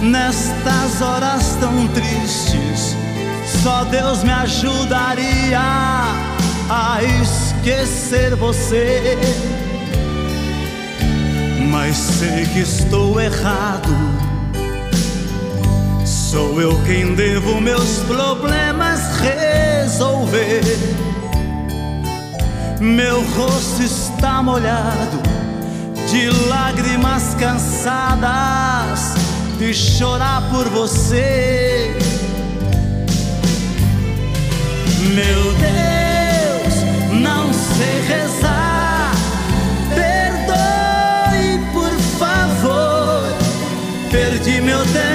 [0.00, 2.96] nestas horas tão tristes.
[3.62, 5.60] Só Deus me ajudaria
[6.70, 9.18] a esquecer você.
[11.70, 14.13] Mas sei que estou errado.
[16.34, 20.64] Sou eu quem devo meus problemas resolver.
[22.80, 25.22] Meu rosto está molhado
[26.10, 29.14] de lágrimas cansadas
[29.58, 31.96] de chorar por você.
[35.14, 36.74] Meu Deus,
[37.12, 39.14] não sei rezar.
[39.94, 43.22] Perdoe, por favor.
[44.10, 45.13] Perdi meu tempo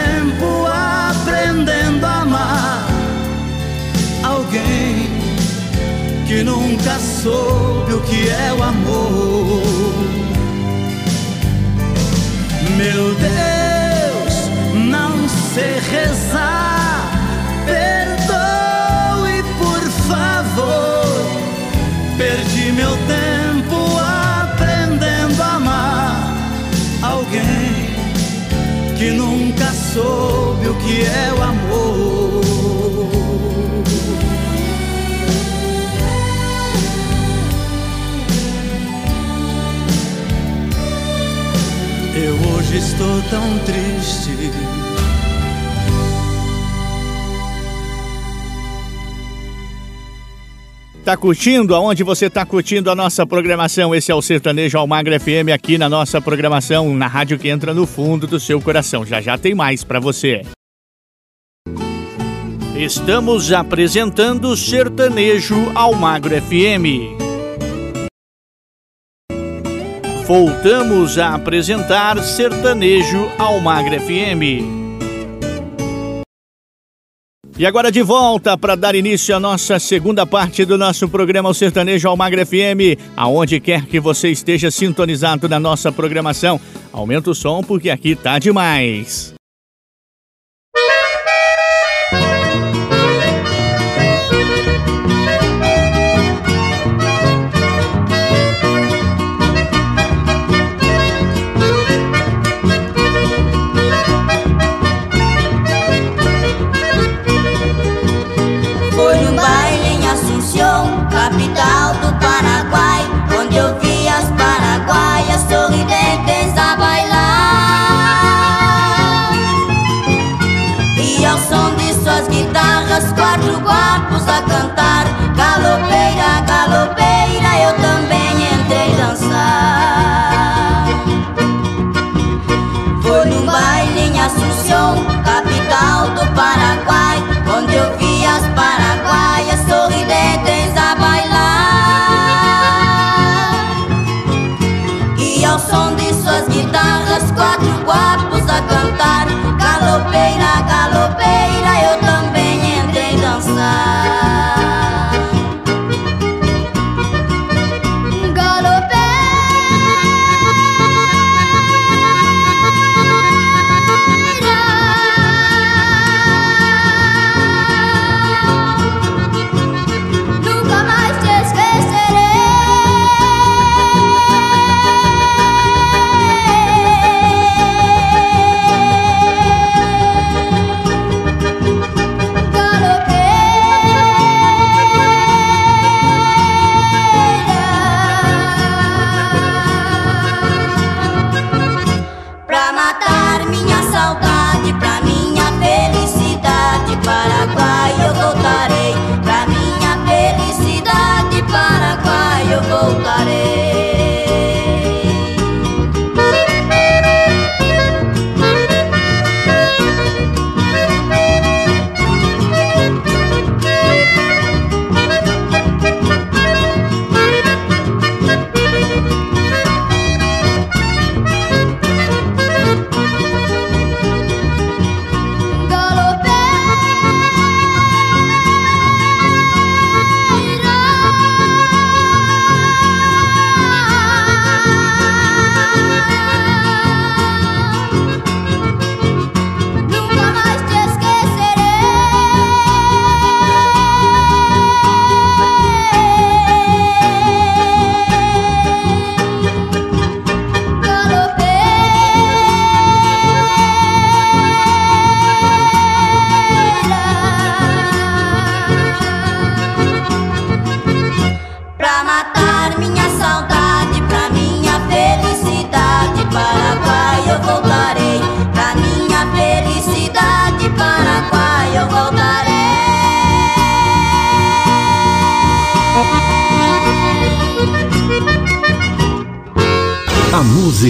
[4.49, 5.07] alguém
[6.27, 9.61] que nunca soube o que é o amor.
[12.75, 16.28] Meu Deus, não sei rezar.
[42.69, 44.29] Hoje estou tão triste.
[51.03, 51.73] Tá curtindo?
[51.73, 53.95] Aonde você tá curtindo a nossa programação?
[53.95, 57.87] Esse é o Sertanejo Almagra FM aqui na nossa programação, na rádio que entra no
[57.87, 59.05] fundo do seu coração.
[59.05, 60.43] Já já tem mais para você.
[62.75, 67.18] Estamos apresentando Sertanejo Almagro FM.
[70.29, 74.61] Voltamos a apresentar Sertanejo Almagro FM.
[77.57, 81.53] E agora de volta para dar início à nossa segunda parte do nosso programa o
[81.55, 83.01] Sertanejo Almagre FM.
[83.17, 86.61] Aonde quer que você esteja sintonizado na nossa programação,
[86.93, 89.38] aumenta o som porque aqui tá demais.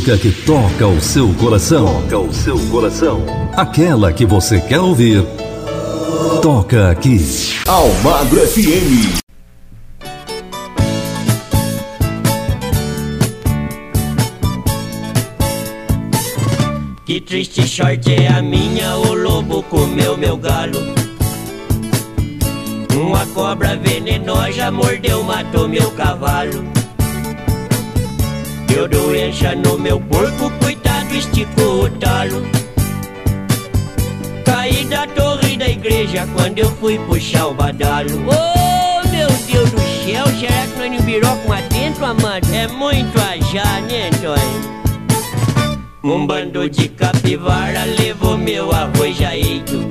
[0.09, 1.85] Música que toca o seu coração.
[2.09, 3.23] Toca o seu coração.
[3.55, 5.23] Aquela que você quer ouvir.
[6.41, 7.19] Toca aqui.
[7.67, 9.19] Almagro FM.
[17.05, 20.79] Que triste sorte é a minha, o lobo comeu meu galo.
[22.95, 26.78] Uma cobra venenosa mordeu, matou meu cavalo.
[28.69, 32.43] Deu doença no meu porco, coitado, esticou o talo.
[34.45, 38.11] Caí da torre da igreja quando eu fui puxar o badalo.
[38.27, 42.47] Oh, meu Deus do céu, será que nós não virou com atento, amado?
[42.53, 44.69] É muito ajá, né, Antônio?
[46.03, 49.87] Um bando de capivara levou meu arroz eito.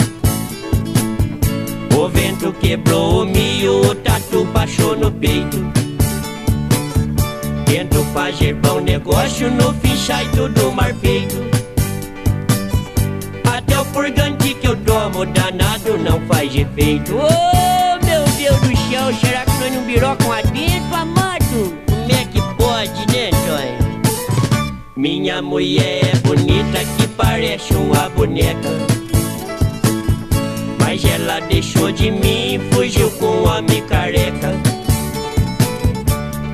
[1.97, 5.78] O vento quebrou o milho, o tatu baixou no peito.
[7.69, 11.37] Tento fazer bom negócio, no fim sai tudo mar feito.
[13.45, 17.15] Até o purgante que eu tomo, danado, não faz efeito.
[17.15, 21.79] Oh, meu Deus do céu, será que nós não virou com adentro, amado?
[21.87, 23.89] Como é que pode, né, Tony?
[24.97, 28.71] Minha mulher é bonita que parece uma boneca.
[30.81, 34.68] Mas ela deixou de mim e fugiu com um homem careca.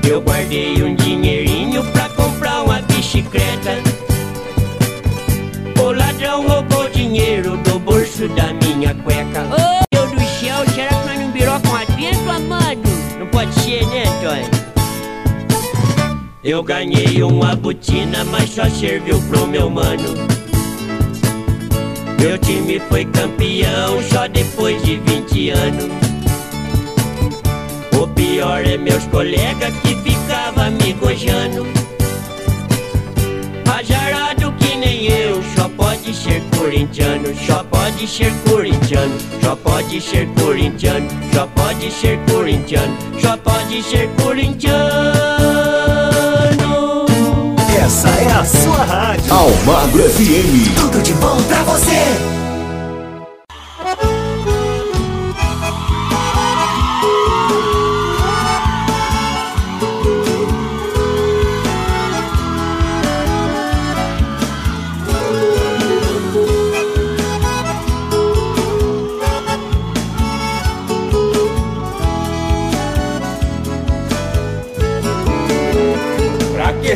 [0.07, 3.71] Eu guardei um dinheirinho pra comprar uma bicicleta.
[5.81, 9.43] O ladrão roubou dinheiro do bolso da minha cueca.
[9.51, 12.81] Oh, Deus do céu, será que nós não virou com adentro, amado?
[13.19, 14.65] Não pode ser, né, Antônio?
[16.43, 20.03] Eu ganhei uma botina, mas só serviu pro meu mano.
[22.19, 26.04] Meu time foi campeão só depois de 20 anos.
[28.35, 31.65] Pior é meus colegas que ficava me gojando.
[33.65, 40.27] Azarado que nem eu, só pode ser corintiano, só pode ser corintiano, só pode ser
[40.37, 44.75] corintiano, só pode ser corintiano, só pode ser corintiano.
[47.85, 49.33] Essa é a sua rádio.
[49.33, 50.75] Almagro FM.
[50.75, 52.44] Tudo de bom pra você.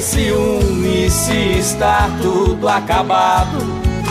[0.10, 3.60] Ciúme se está tudo acabado?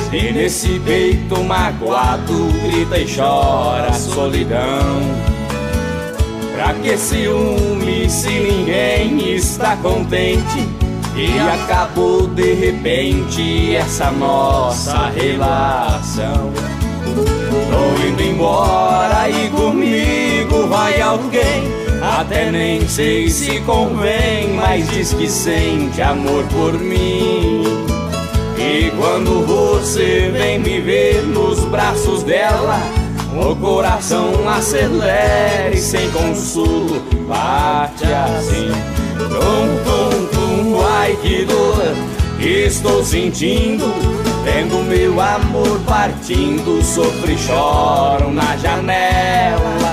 [0.08, 5.00] Se nesse peito magoado grita e chora a solidão.
[6.54, 10.68] Pra que ciúme se ninguém está contente?
[11.16, 16.52] E acabou de repente essa nossa relação.
[17.04, 21.87] Tô indo embora e comigo vai alguém.
[22.00, 27.64] Até nem sei se convém, mas diz que sente amor por mim.
[28.56, 32.80] E quando você vem me ver nos braços dela,
[33.34, 38.68] o coração acelera e sem consolo bate assim.
[39.18, 41.94] Tum, tum, tum, ai que dor
[42.38, 43.84] que estou sentindo.
[44.44, 49.87] Vendo meu amor partindo, sofro e choro na janela.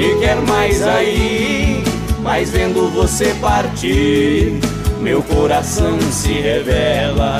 [0.00, 1.84] Me quer mais aí.
[2.22, 4.58] Mas vendo você partir,
[5.00, 7.38] meu coração se revela.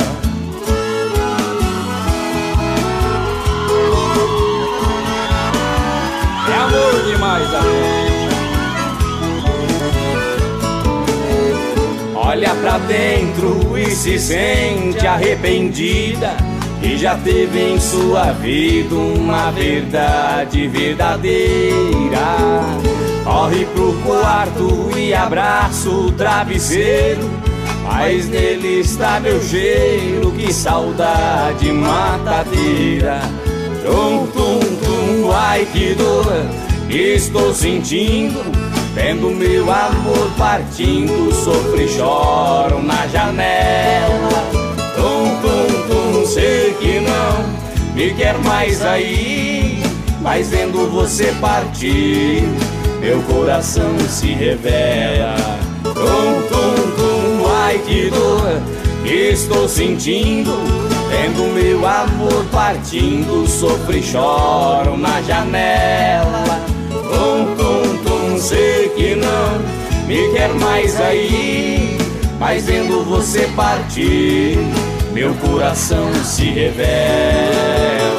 [6.48, 8.00] É amor demais, amor.
[12.14, 16.49] Olha pra dentro e se sente arrependida.
[16.82, 22.18] E já teve em sua vida uma verdade verdadeira.
[23.24, 27.28] Corre pro quarto e abraça o travesseiro.
[27.84, 33.20] Mas nele está meu cheiro, que saudade matadeira.
[33.84, 38.40] Tum, tum, tum, ai que dor estou sentindo.
[38.94, 44.50] Vendo meu amor partindo, sofro e choro na janela.
[44.96, 45.99] Tum, tum, tum,
[46.34, 49.82] sei que não me quer mais aí.
[50.20, 52.44] Mas vendo você partir,
[53.00, 55.34] meu coração se revela.
[55.82, 60.52] Tum, tum, tum, ai que dor estou sentindo.
[61.08, 66.44] Vendo meu amor partindo, sofro e choro na janela.
[66.90, 71.98] Tum, tum, tum, sei que não me quer mais aí.
[72.38, 74.58] Mas vendo você partir,
[75.12, 78.10] meu coração se revela.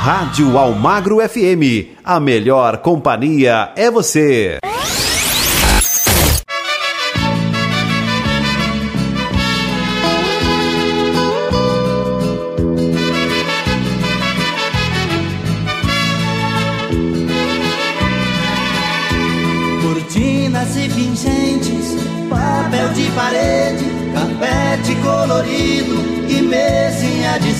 [0.00, 1.96] Rádio Almagro FM.
[2.04, 4.58] A melhor companhia é você.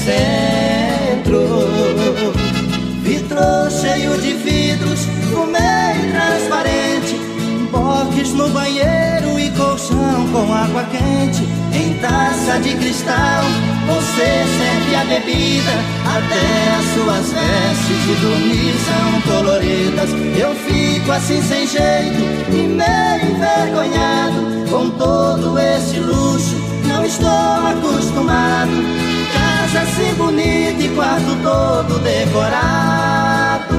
[0.04, 1.40] Centro.
[3.02, 5.00] Vitrô cheio de vidros,
[5.30, 7.16] fumê transparente,
[7.70, 11.42] box no banheiro e colchão com água quente.
[11.72, 13.42] Em taça de cristal,
[13.86, 15.72] você serve a bebida,
[16.04, 16.44] até
[16.78, 20.10] as suas vestes de dormir são coloridas.
[20.38, 29.13] Eu fico assim sem jeito e meio envergonhado com todo esse luxo, não estou acostumado
[29.74, 33.74] casa assim bonita e quarto todo decorado.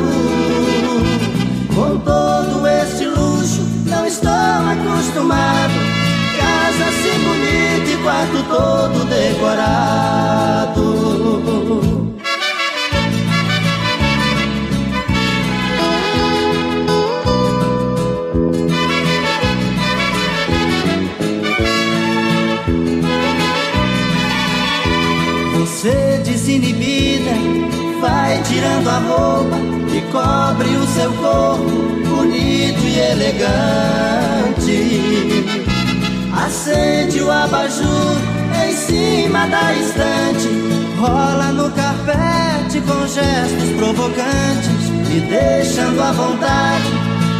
[1.73, 5.73] Com todo esse luxo, não estou acostumado.
[6.37, 10.75] Casa assim bonita e quarto todo decorado.
[28.65, 29.57] Tirando a roupa
[29.89, 31.69] que cobre o seu corpo
[32.07, 34.75] bonito e elegante.
[36.33, 38.17] Acende o abajur
[38.65, 40.49] em cima da estante,
[40.99, 46.91] rola no carpete com gestos provocantes, me deixando à vontade.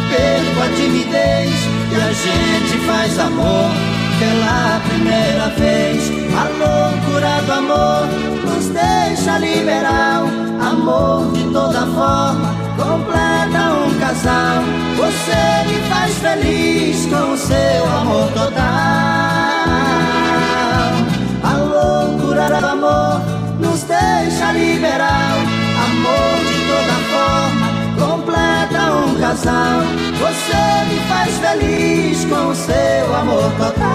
[0.08, 1.50] Perco a timidez
[1.90, 6.10] e a gente faz amor pela primeira vez.
[6.34, 8.06] A loucura do amor
[8.44, 10.26] nos deixa liberal.
[10.60, 14.62] Amor de toda forma completa um casal.
[14.96, 18.62] Você me faz feliz com seu amor total.
[21.42, 23.20] A loucura do amor
[23.60, 25.45] nos deixa liberal.
[29.26, 29.80] Casal.
[30.20, 33.86] Você me faz feliz com o seu amor total.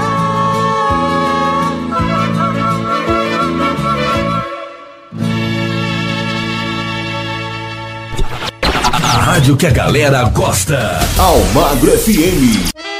[8.92, 11.00] A rádio que a galera gosta.
[11.18, 12.91] Almagro FM.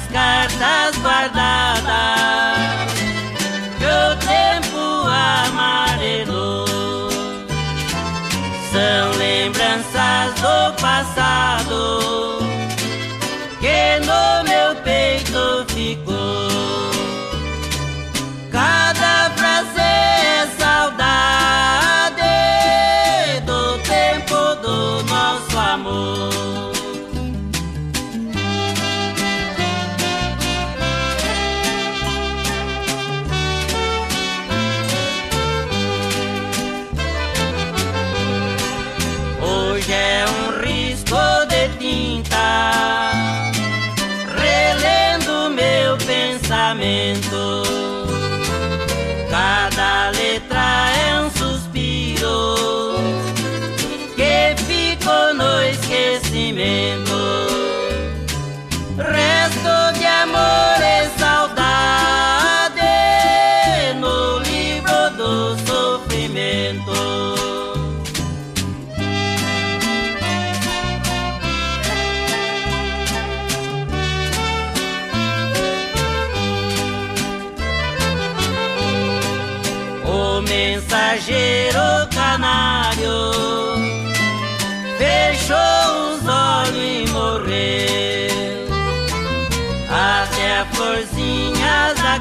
[0.00, 1.82] Antigas cartas guardadas
[3.78, 5.06] que o tempo
[5.46, 6.66] amarelou
[8.72, 12.38] são lembranças do passado
[13.60, 16.19] que no meu peito ficou.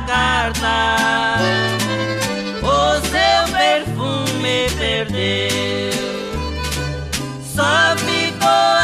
[0.10, 1.38] Carta,
[2.64, 5.94] o seu perfume perdeu.
[7.44, 8.79] Só ficou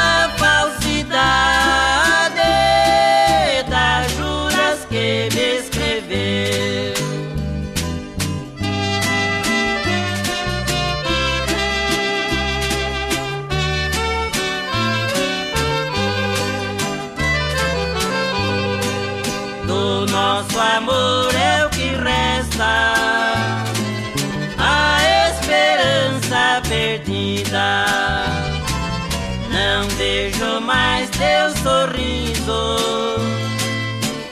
[31.18, 33.16] teu sorriso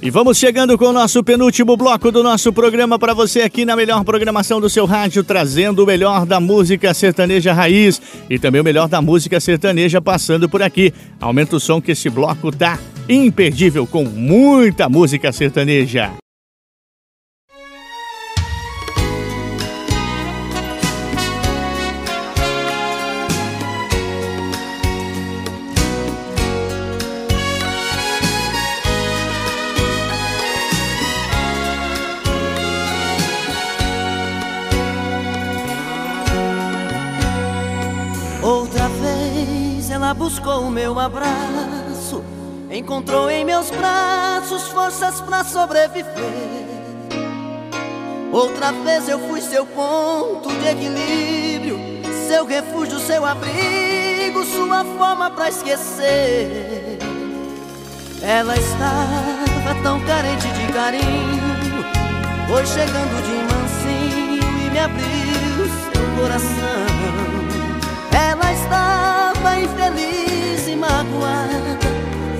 [0.00, 3.74] E vamos chegando com o nosso penúltimo bloco do nosso programa para você aqui na
[3.74, 8.00] melhor programação do seu rádio, trazendo o melhor da música sertaneja raiz
[8.30, 10.94] e também o melhor da música sertaneja passando por aqui.
[11.20, 16.19] Aumenta o som que esse bloco tá imperdível com muita música sertaneja.
[40.30, 42.22] Buscou o meu abraço,
[42.70, 46.06] encontrou em meus braços forças pra sobreviver.
[48.32, 51.80] Outra vez eu fui seu ponto de equilíbrio,
[52.28, 57.00] seu refúgio, seu abrigo, sua forma pra esquecer.
[58.22, 61.84] Ela estava tão carente de carinho,
[62.46, 67.29] foi chegando de mansinho e me abriu seu coração.
[68.12, 71.78] Ela estava infeliz e magoada,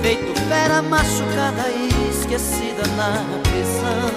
[0.01, 4.11] feito fera machucada e esquecida na prisão.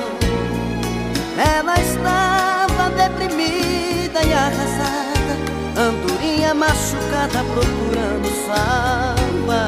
[1.37, 5.37] Ela estava deprimida e arrasada,
[5.77, 9.65] andorinha machucada procurando salvação.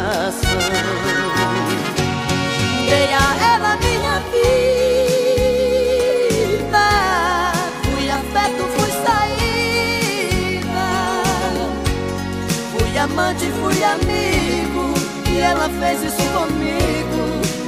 [13.94, 14.94] Amigo,
[15.30, 17.20] e ela fez isso comigo,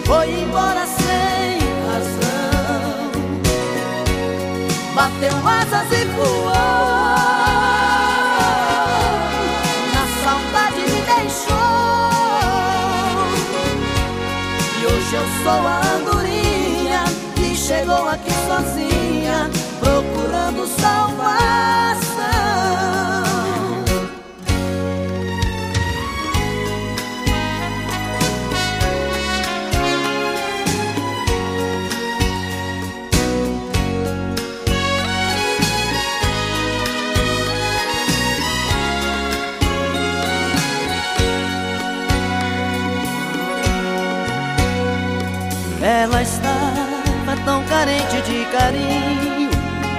[0.04, 3.10] foi embora sem razão,
[4.94, 6.50] bateu asas e voou,
[9.94, 11.68] na saudade me deixou.
[14.80, 17.02] E hoje eu sou a andorinha
[17.34, 19.50] que chegou aqui sozinha,
[19.80, 20.87] procurando salvação.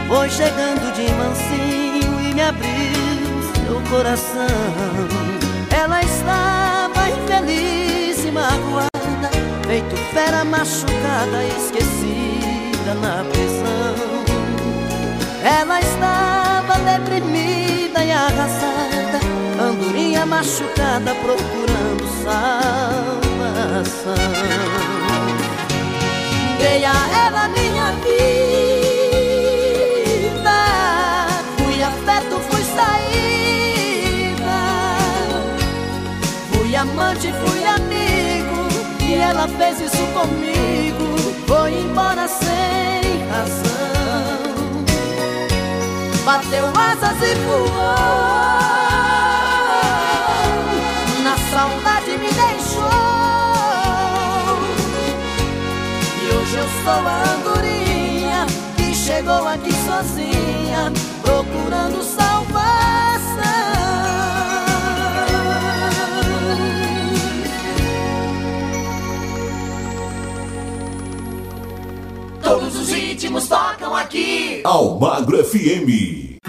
[0.10, 4.48] Foi chegando de mansinho e me abriu seu coração.
[5.70, 9.30] Ela estava infeliz e magoada,
[9.68, 13.96] feito fera machucada, esquecida na prisão.
[15.44, 19.20] Ela estava deprimida e arrasada,
[19.62, 23.30] andorinha machucada, procurando salvação.
[26.58, 26.94] Dei a
[27.26, 28.19] ela minha vida,
[37.00, 38.68] amante, fui amigo,
[39.02, 41.06] e ela fez isso comigo,
[41.48, 44.84] foi embora sem razão,
[46.26, 47.70] bateu asas e voou,
[51.24, 52.84] na saudade me deixou.
[56.22, 58.46] E hoje eu sou a andorinha
[58.76, 60.39] que chegou aqui sozinha,
[74.64, 76.40] Almagro FM.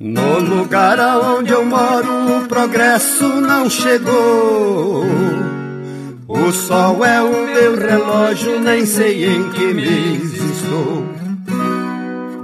[0.00, 5.04] No lugar aonde eu moro, o progresso não chegou.
[6.26, 11.06] O sol é o meu relógio, nem sei em que mês estou.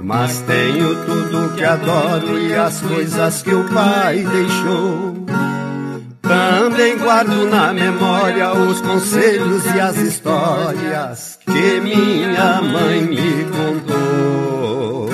[0.01, 5.20] Mas tenho tudo que adoro e as coisas que o pai deixou.
[6.31, 15.09] Também guardo na memória os conselhos e as histórias que minha mãe me contou.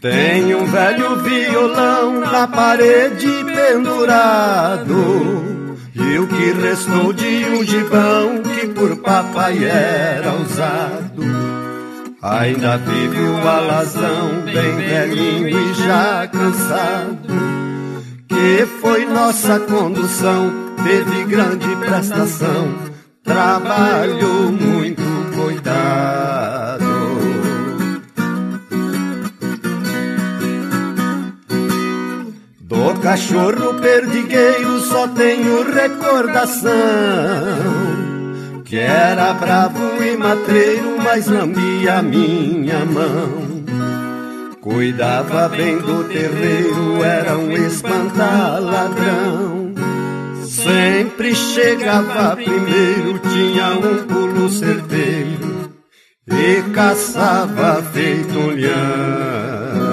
[0.00, 4.96] Tem um velho violão na parede pendurado.
[5.94, 11.77] E o que restou de um gibão que por papai era usado.
[12.20, 17.28] Ainda vive o alazão, bem velhinho e já cansado.
[18.26, 22.74] Que foi nossa condução, teve grande prestação,
[23.22, 25.02] trabalhou muito
[25.36, 26.84] cuidado.
[32.62, 36.68] Do cachorro perdigueiro só tenho recordação.
[38.68, 43.64] Que era bravo e matreiro, mas lambia minha mão.
[44.60, 49.72] Cuidava bem do terreiro, era um espantaladrão.
[50.44, 55.72] Sempre chegava primeiro, tinha um pulo certeiro
[56.26, 59.87] e caçava feito leão.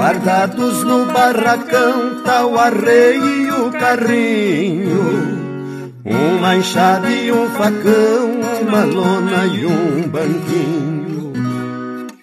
[0.00, 4.96] Guardados no barracão tá o arreio e o carrinho.
[6.02, 8.30] Uma enxada e um facão,
[8.62, 11.34] uma lona e um banquinho.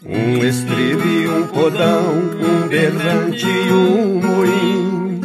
[0.04, 5.22] Um estribo e um podão, um berrante e um moinho.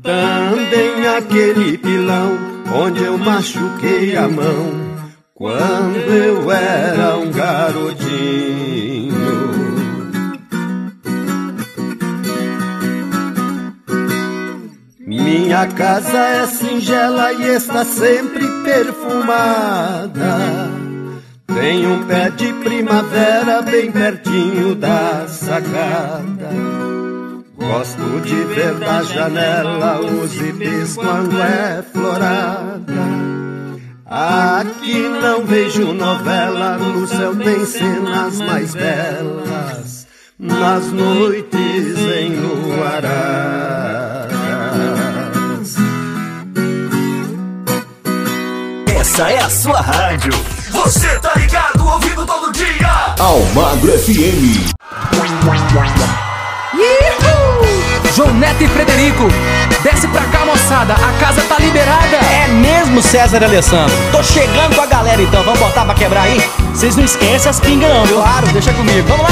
[0.00, 2.38] Também aquele pilão
[2.72, 4.74] onde eu machuquei a mão
[5.34, 8.87] Quando eu era um garotinho
[15.28, 20.38] Minha casa é singela e está sempre perfumada.
[21.46, 26.48] Tem um pé de primavera bem pertinho da sacada.
[27.58, 33.04] Gosto de ver da janela os ipês quando é florada.
[34.06, 40.06] Aqui não vejo novela, no céu tem cenas mais belas.
[40.38, 43.87] Nas noites enluaradas.
[49.18, 50.30] Essa é a sua rádio.
[50.70, 53.16] Você tá ligado, ouvindo todo dia.
[53.18, 54.70] Almagro FM.
[58.14, 59.24] João Neto e Frederico,
[59.82, 62.16] desce pra cá, moçada, a casa tá liberada.
[62.16, 63.94] É mesmo, César Alessandro.
[64.10, 66.42] Tô chegando com a galera então, vamos botar pra quebrar aí?
[66.72, 68.16] Vocês não esquecem as pingas viu?
[68.20, 69.30] Claro, deixa comigo, vamos lá.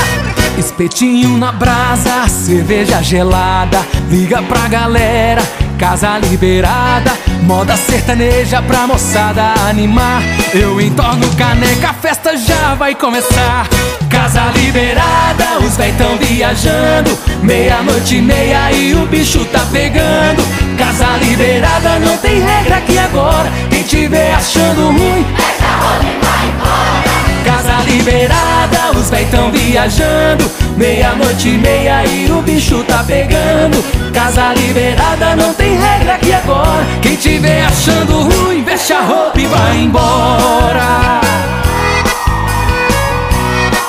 [0.56, 5.42] Espetinho na brasa, cerveja gelada, liga pra galera,
[5.78, 7.12] casa liberada,
[7.42, 10.22] moda sertaneja pra moçada animar.
[10.54, 13.68] Eu entorno caneca, a festa já vai começar.
[14.08, 20.65] Casa liberada, os véi tão viajando, meia-noite e meia e o bicho tá pegando.
[20.76, 27.16] Casa liberada, não tem regra aqui agora, quem tiver achando ruim, essa roda vai embora.
[27.44, 33.82] Casa liberada, os véi tão viajando Meia-noite e meia e o bicho tá pegando
[34.12, 39.46] Casa liberada, não tem regra aqui agora Quem tiver achando ruim, veste a roupa e
[39.46, 41.20] vai embora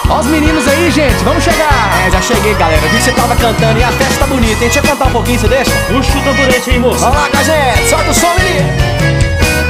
[0.09, 2.81] Ó os meninos aí, gente, vamos chegar É, já cheguei, galera.
[2.87, 4.57] Vi que você tava cantando e a festa tá bonita, hein?
[4.59, 5.71] Deixa eu cantar um pouquinho, você deixa?
[5.87, 6.99] Puxa o tamborete aí, moço.
[6.99, 7.89] Vamos lá, gente.
[7.89, 8.69] Solta o som, menino.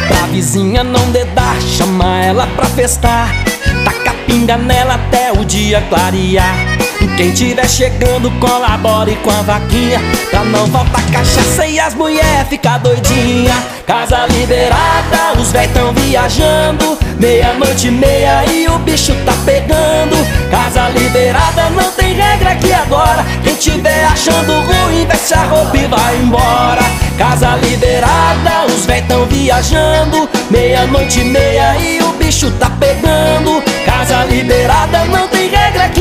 [0.08, 3.30] Pra vizinha não dedar, chama ela pra festar
[3.84, 6.77] Taca pinga nela até o dia clarear
[7.16, 10.00] Quem tiver chegando colabore com a vaquinha.
[10.30, 13.54] Pra não faltar cachaça e as mulher ficar doidinha.
[13.86, 16.98] Casa liberada, os véi tão viajando.
[17.20, 20.16] Meia-noite e meia e o bicho tá pegando.
[20.52, 23.26] Casa liberada, não tem regra aqui agora.
[23.44, 26.84] Quem tiver achando ruim, veste a roupa e vai embora.
[27.18, 30.30] Casa liberada, os véi tão viajando.
[30.52, 33.64] Meia-noite e meia e o bicho tá pegando.
[33.86, 35.37] Casa liberada, não tem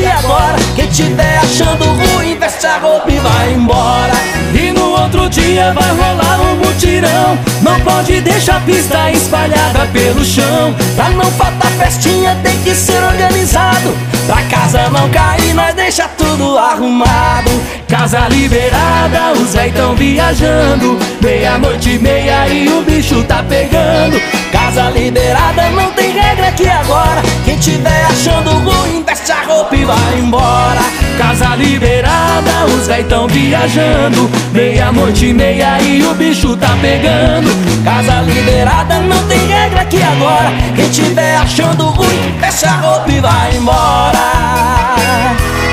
[0.05, 0.57] agora.
[0.75, 4.13] Quem tiver achando ruim, veste a roupa e vai embora.
[4.53, 7.37] E no outro dia vai rolar um mutirão.
[7.61, 10.75] Não pode deixar a pista espalhada pelo chão.
[10.95, 13.95] Pra não faltar festinha tem que ser organizado.
[14.25, 17.49] Pra casa não cair, nós deixa tudo arrumado.
[17.87, 20.99] Casa liberada, os véi tão viajando.
[21.21, 24.19] Meia-noite e meia e o bicho tá pegando.
[24.51, 27.21] Casa liberada, não tem regra aqui agora.
[27.45, 30.81] Quem tiver achando ruim, veste a roupa e vai embora
[31.17, 37.49] Casa liberada, os véi tão viajando Meia-noite e meia e o bicho tá pegando
[37.83, 43.19] Casa liberada, não tem regra aqui agora Quem tiver achando ruim, veste a roupa e
[43.19, 44.37] vai embora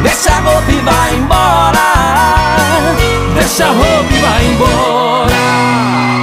[0.03, 1.81] Deixa a roupa e vai embora
[3.35, 5.35] Deixa a roupa e vai embora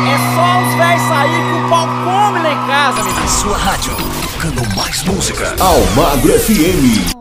[0.08, 3.30] É só os véis sair que o pau come lá em casa, menino.
[3.30, 5.56] Sua rádio, tocando mais música.
[5.60, 7.20] Almagro FM.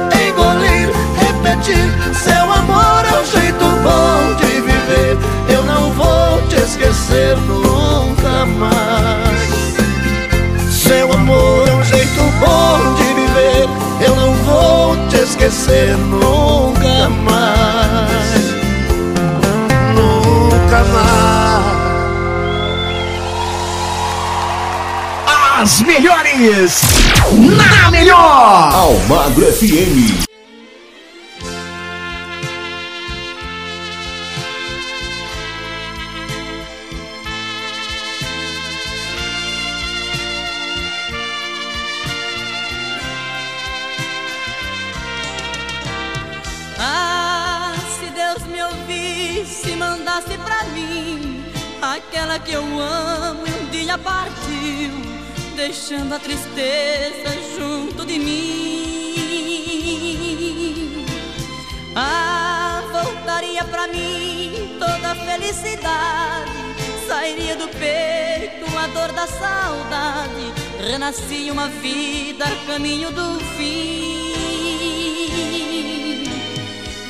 [15.41, 18.41] esquecer nunca mais.
[19.95, 21.71] Nunca mais.
[25.61, 26.81] As melhores
[27.31, 28.73] na melhor.
[28.73, 30.30] Almagro FM.
[52.31, 54.91] Aquela que eu amo um dia partiu,
[55.55, 59.55] deixando a tristeza junto de mim.
[61.95, 66.51] Ah, voltaria pra mim toda a felicidade,
[67.05, 74.21] sairia do peito a dor da saudade, renascia uma vida caminho do fim.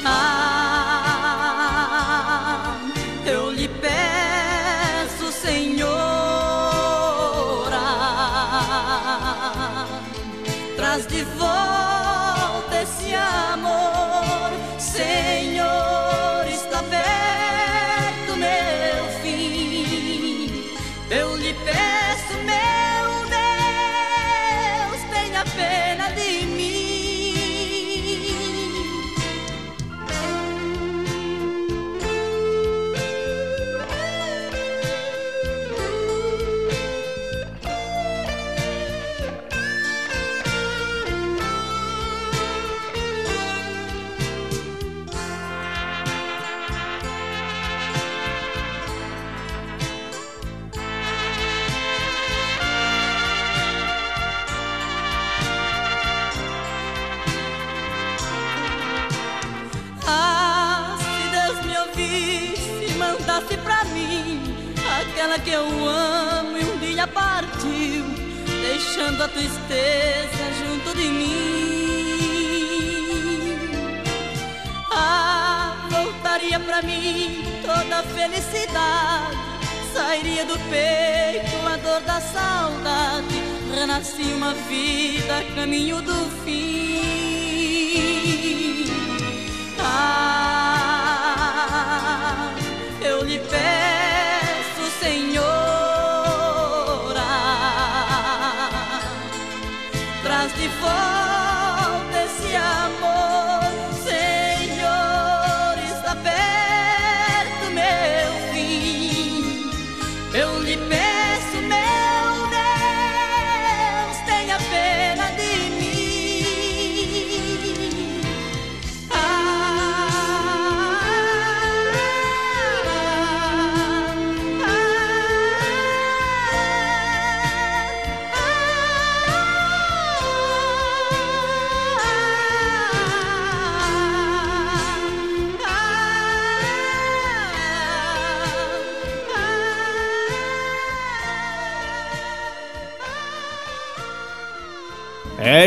[0.04, 1.12] Ah,
[3.26, 4.11] eu lhe peço,
[11.02, 11.41] traz de
[69.22, 72.42] a tristeza junto de mim.
[74.90, 79.38] Ah, voltaria pra mim toda a felicidade,
[79.94, 83.44] sairia do peito a dor da saudade,
[83.76, 87.02] renascia uma vida caminho do fim.
[89.80, 90.71] Ah,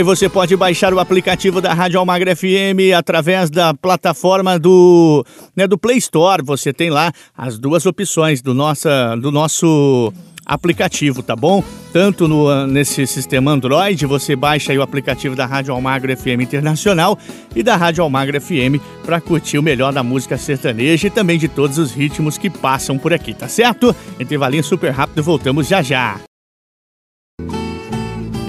[0.05, 5.25] você pode baixar o aplicativo da Rádio Almagra FM através da plataforma do,
[5.57, 6.43] né, do Play Store.
[6.45, 10.13] Você tem lá as duas opções do, nossa, do nosso
[10.45, 11.65] aplicativo, tá bom?
[11.93, 17.19] Tanto no, nesse sistema Android, você baixa o aplicativo da Rádio Almagra FM Internacional
[17.55, 21.49] e da Rádio Almagra FM para curtir o melhor da música sertaneja e também de
[21.49, 23.95] todos os ritmos que passam por aqui, tá certo?
[24.21, 26.21] Intervalinho super rápido, voltamos já já.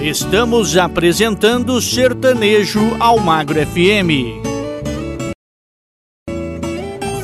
[0.06, 4.38] Estamos apresentando Sertanejo Almagro FM.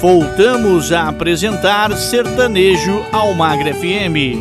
[0.00, 4.36] Voltamos a apresentar Sertanejo Almagro FM.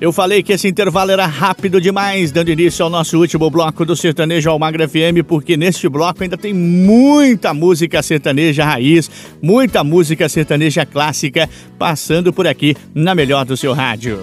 [0.00, 3.94] Eu falei que esse intervalo era rápido demais, dando início ao nosso último bloco do
[3.94, 9.08] Sertanejo Almagra FM, porque neste bloco ainda tem muita música sertaneja raiz,
[9.40, 11.48] muita música sertaneja clássica
[11.78, 14.18] passando por aqui na melhor do seu rádio.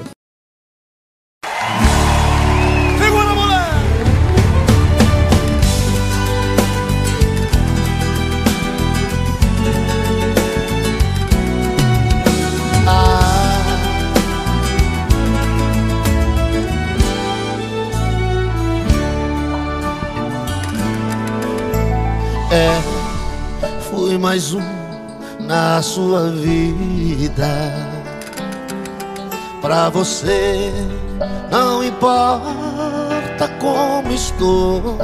[24.21, 24.61] Mais um
[25.39, 27.73] na sua vida.
[29.59, 30.71] Pra você
[31.49, 34.99] não importa como estou,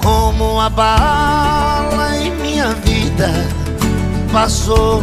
[0.00, 3.28] como a bala em minha vida
[4.32, 5.02] passou,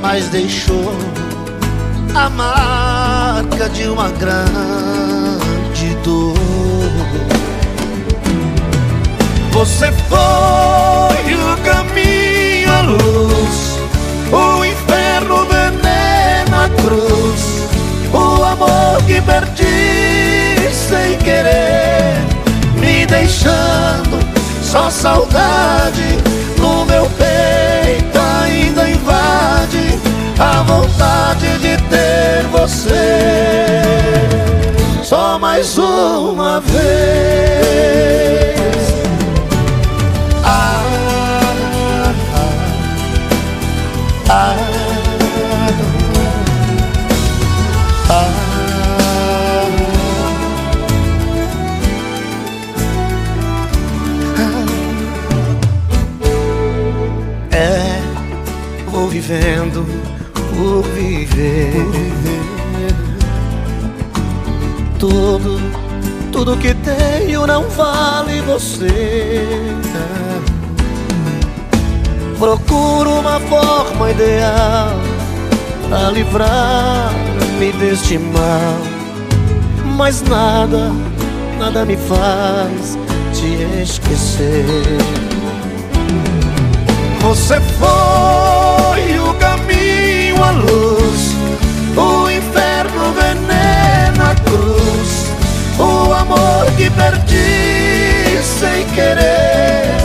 [0.00, 0.90] mas deixou
[2.14, 6.34] a marca de uma grande dor.
[9.52, 13.78] Você foi o caminho, a luz,
[14.32, 17.64] o inferno, o veneno, a cruz,
[18.12, 22.14] o amor que perdi sem querer,
[22.78, 24.18] me deixando
[24.62, 26.18] só saudade.
[26.58, 29.98] No meu peito ainda invade
[30.38, 33.46] a vontade de ter você.
[35.02, 36.76] Só mais uma vez.
[59.26, 59.84] Vivendo
[60.54, 61.74] por viver.
[64.98, 65.60] Tudo,
[66.32, 69.44] tudo que tenho não vale você.
[72.38, 74.96] Procuro uma forma ideal
[75.90, 78.78] a livrar-me deste mal.
[79.96, 80.92] Mas nada,
[81.58, 82.96] nada me faz
[83.32, 84.64] te esquecer.
[87.20, 88.65] Você foi
[90.36, 91.34] caminho, a luz,
[91.96, 95.26] o inferno, veneno, a cruz,
[95.78, 99.96] o amor que perdi sem querer,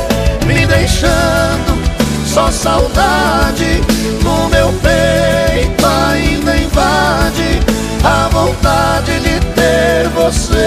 [0.45, 1.81] me deixando
[2.25, 3.81] só saudade.
[4.23, 7.59] No meu peito ainda invade
[8.03, 10.61] a vontade de ter você.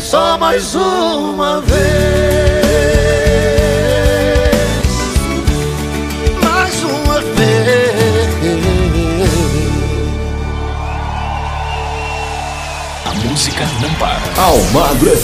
[0.00, 1.37] Só mais uma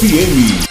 [0.05, 0.64] FM.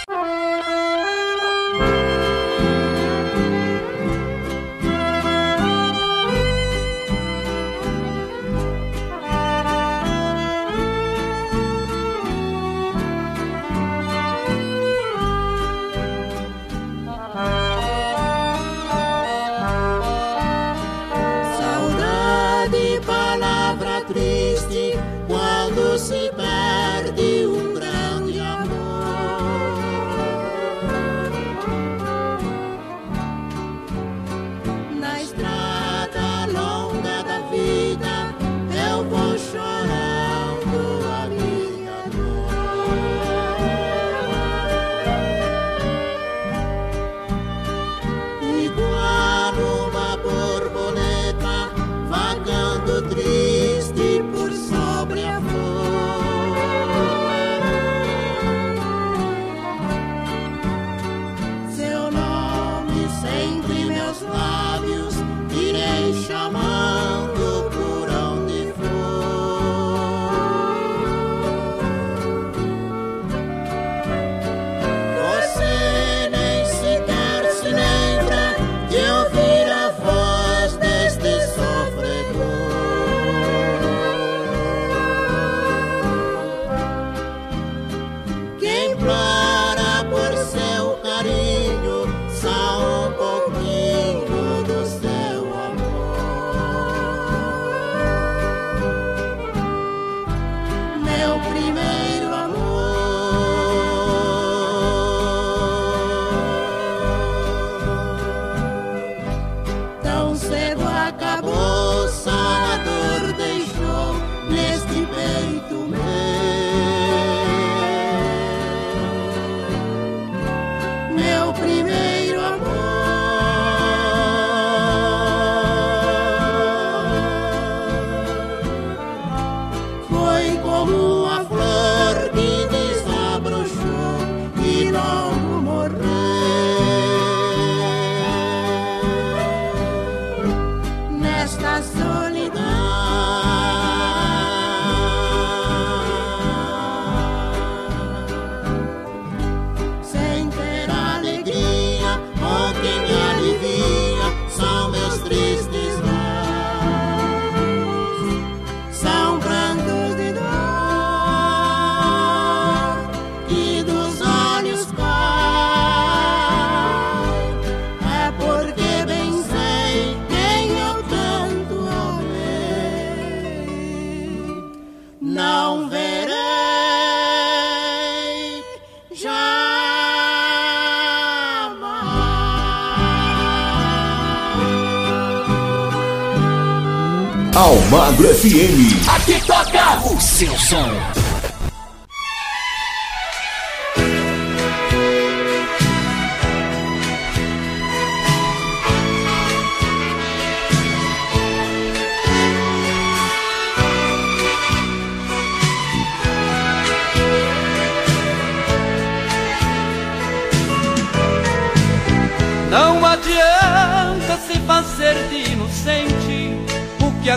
[187.56, 189.08] Almagro FM.
[189.08, 191.33] Aqui toca o seu som.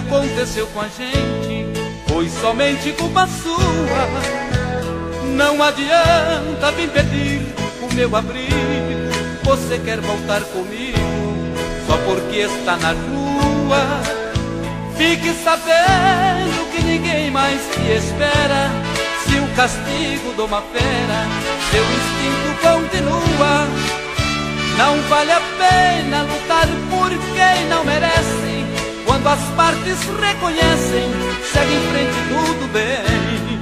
[0.07, 1.67] Aconteceu com a gente
[2.09, 4.09] foi somente culpa sua.
[5.35, 7.43] Não adianta vir pedir
[7.83, 8.47] o meu abrigo.
[9.43, 10.99] Você quer voltar comigo
[11.87, 14.01] só porque está na rua.
[14.97, 18.71] Fique sabendo que ninguém mais te espera.
[19.27, 21.27] Se o castigo de uma fera,
[21.71, 23.67] seu instinto continua.
[24.79, 28.46] Não vale a pena lutar por quem não merece.
[29.27, 31.11] Quando as partes reconhecem,
[31.53, 33.59] segue em frente tudo bem.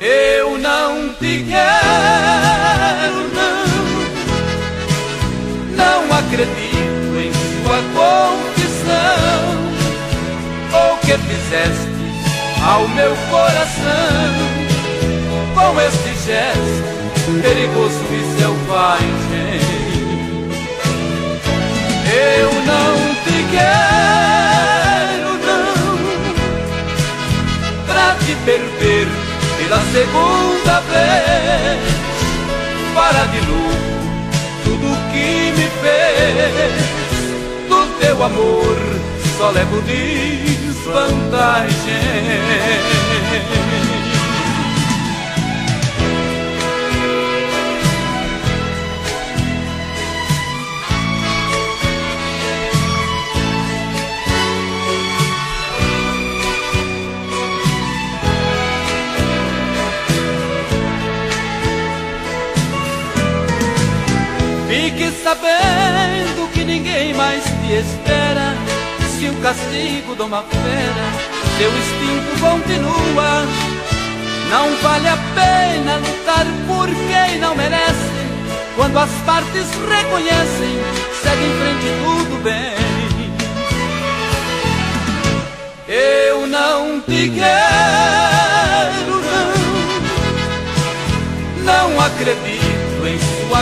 [0.00, 3.66] Eu não te quero, não.
[5.74, 7.32] Não acredito em
[7.64, 9.42] sua confissão.
[10.72, 11.90] Ou que fizeste
[12.64, 14.34] ao meu coração
[15.52, 19.60] com este gesto perigoso e selvagem.
[22.12, 22.99] Eu não
[23.50, 25.98] quero, não,
[27.86, 29.08] pra te perder
[29.58, 31.80] pela segunda vez.
[32.94, 33.90] Para de novo
[34.64, 36.74] tudo que me fez
[37.68, 38.78] do teu amor,
[39.38, 40.70] só levo desvantagem.
[65.30, 68.56] Sabendo que ninguém mais te espera.
[69.16, 71.06] Se o castigo de uma fera,
[71.56, 73.46] seu instinto continua.
[74.50, 78.10] Não vale a pena lutar por quem não merece.
[78.74, 80.80] Quando as partes reconhecem,
[81.22, 82.74] segue em frente tudo bem.
[85.86, 89.50] Eu não te quero, não.
[91.64, 93.60] Não acredito em sua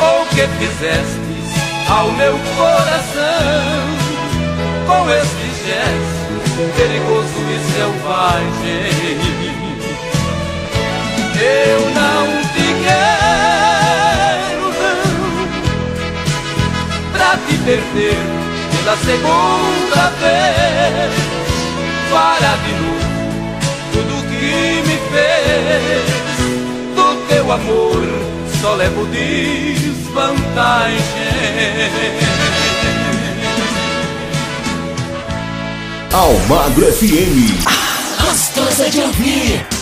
[0.00, 1.22] Ou que fizestes
[1.88, 4.02] ao meu coração
[4.86, 6.22] com este gesto
[6.76, 8.92] perigoso e selvagem.
[11.34, 15.02] Eu não te quero, não,
[17.12, 18.20] pra te perder
[18.76, 21.12] pela segunda vez.
[22.10, 23.12] Para de novo
[23.92, 26.21] tudo que me fez
[27.42, 28.02] teu amor,
[28.60, 30.98] só levo desvantagem.
[36.12, 37.58] Almagro FM.
[38.20, 39.81] Gostosa de ouvir.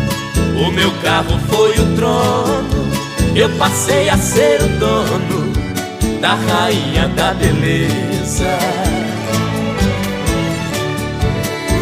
[0.55, 2.89] O meu carro foi o trono,
[3.35, 5.51] eu passei a ser o dono
[6.21, 8.57] da rainha da beleza.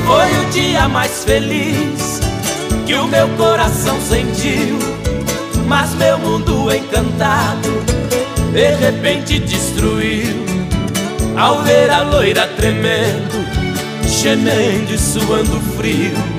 [0.06, 2.20] Foi o dia mais feliz
[2.86, 4.80] que o meu coração sentiu,
[5.68, 7.70] mas meu mundo encantado
[8.52, 10.46] de repente destruiu.
[11.38, 13.46] Ao ver a loira tremendo,
[14.06, 16.39] gemendo e suando frio.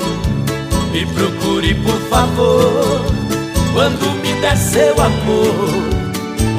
[0.91, 3.05] Me procure por favor
[3.73, 6.01] Quando me der seu amor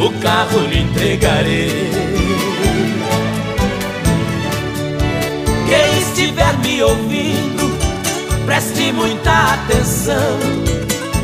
[0.04, 1.90] o carro lhe entregarei.
[5.68, 7.78] Quem estiver me ouvindo,
[8.44, 10.38] preste muita atenção.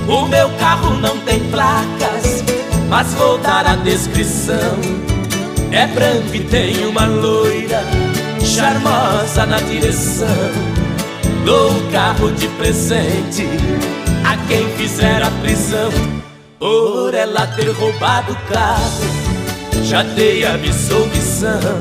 [0.06, 2.44] O meu carro não tem placas,
[2.88, 4.78] mas vou dar a descrição.
[5.72, 7.82] É branco e tem uma loira
[8.40, 10.77] charmosa na direção.
[11.48, 13.42] Dou o carro de presente
[14.22, 15.90] a quem fizer a prisão.
[16.58, 19.00] Por ela ter roubado o carro,
[19.82, 21.80] já dei a absolvição.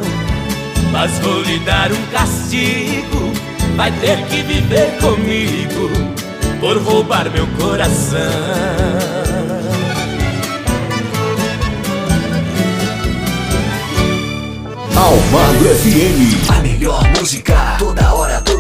[0.89, 3.33] Mas vou lhe dar um castigo,
[3.75, 5.89] vai ter que viver comigo
[6.61, 8.21] por roubar meu coração.
[14.95, 16.57] Almagro FM.
[16.57, 18.56] A melhor música toda hora, todo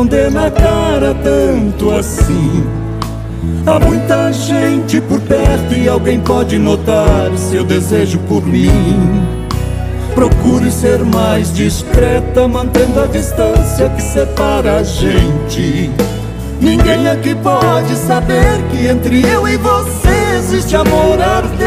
[0.00, 2.64] não dê na cara tanto assim.
[3.66, 8.70] Há muita gente por perto e alguém pode notar seu desejo por mim.
[10.14, 15.90] Procure ser mais discreta, mantendo a distância que separa a gente.
[16.62, 21.60] Ninguém aqui pode saber que entre eu e você existe amor ardente.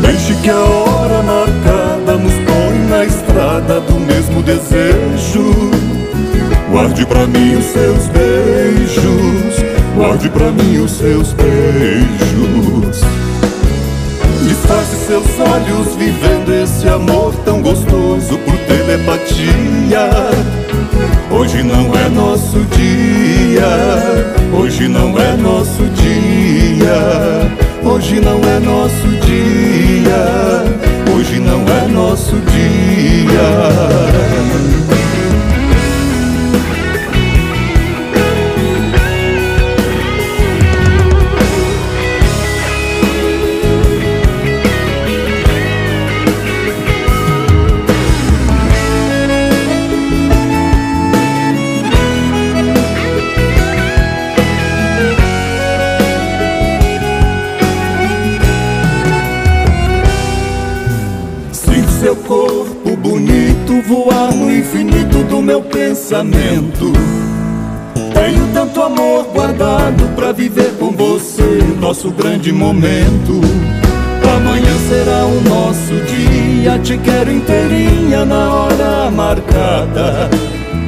[0.00, 3.03] Deixe que a hora marcada nos põe na
[3.34, 5.70] estrada do mesmo desejo.
[6.70, 9.64] Guarde pra mim os seus beijos,
[9.96, 13.00] guarde pra mim os seus beijos.
[14.46, 20.10] Disfarce seus olhos vivendo esse amor tão gostoso por telepatia.
[21.30, 23.66] Hoje não é nosso dia,
[24.56, 27.50] hoje não é nosso dia,
[27.82, 34.83] hoje não é nosso dia, hoje não é nosso dia.
[65.44, 66.90] Meu pensamento.
[68.14, 73.40] Tenho tanto amor guardado pra viver com você nosso grande momento.
[74.36, 80.30] Amanhã será o nosso dia, te quero inteirinha na hora marcada.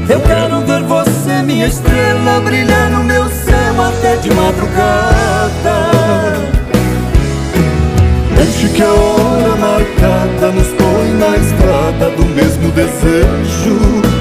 [0.09, 5.91] Eu quero ver você, minha estrela, brilhar no meu céu até de madrugada.
[8.37, 14.16] Deixe que a hora marcada nos põe na estrada do mesmo desejo.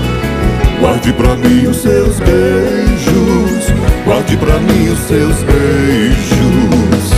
[0.85, 3.73] Guarde pra mim os seus beijos,
[4.05, 7.09] guarde pra mim os seus beijos.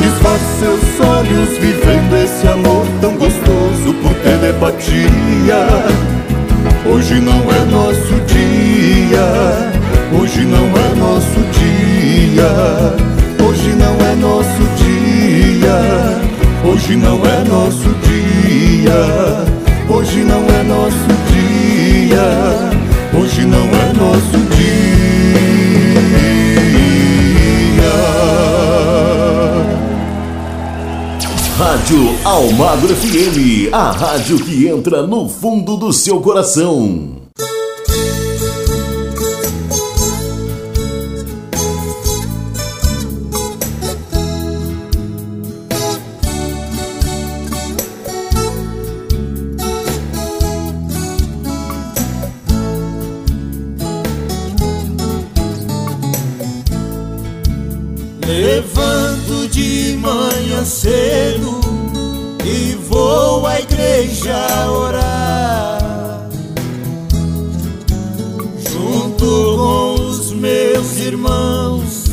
[0.00, 5.66] Disfarce seus olhos vivendo esse amor tão gostoso por telepatia.
[6.86, 9.70] Hoje não é nosso dia,
[10.18, 12.48] hoje não é nosso dia,
[13.46, 15.76] hoje não é nosso dia,
[16.66, 18.96] hoje não é nosso dia,
[19.86, 21.21] hoje não é nosso dia,
[23.16, 24.72] hoje não é nosso dia.
[31.56, 33.72] Rádio Almagro FM.
[33.72, 37.21] A rádio que entra no fundo do seu coração.
[64.22, 66.28] Igreja orar.
[68.70, 69.24] Junto
[69.56, 72.04] com os meus irmãos,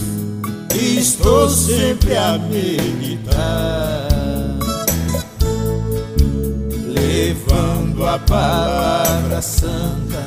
[0.73, 4.07] estou sempre a meditar.
[6.87, 10.25] Levando a palavra santa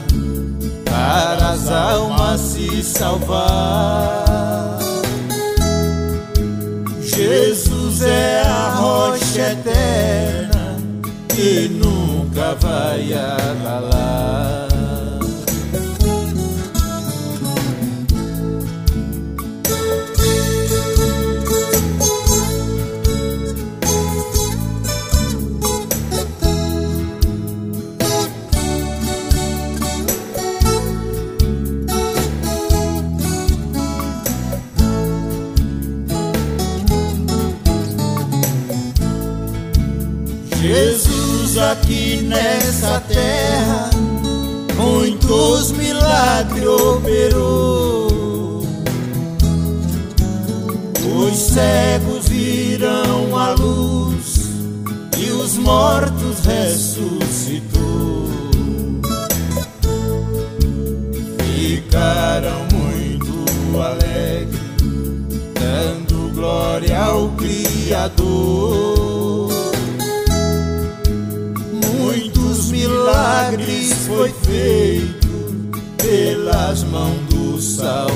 [0.85, 4.79] para as almas se salvar.
[7.03, 10.53] Jesus é a rocha eterna
[11.35, 11.69] que
[12.33, 13.13] nunca vai.
[41.73, 43.89] Aqui nessa terra
[44.77, 48.13] muitos milagres operou.
[51.17, 54.51] Os cegos viram a luz
[55.17, 58.29] e os mortos ressuscitou.
[61.39, 64.61] Ficaram muito alegres,
[65.59, 68.82] dando glória ao Criador.
[74.17, 75.29] Foi feito
[75.97, 78.12] pelas mãos do Salvador.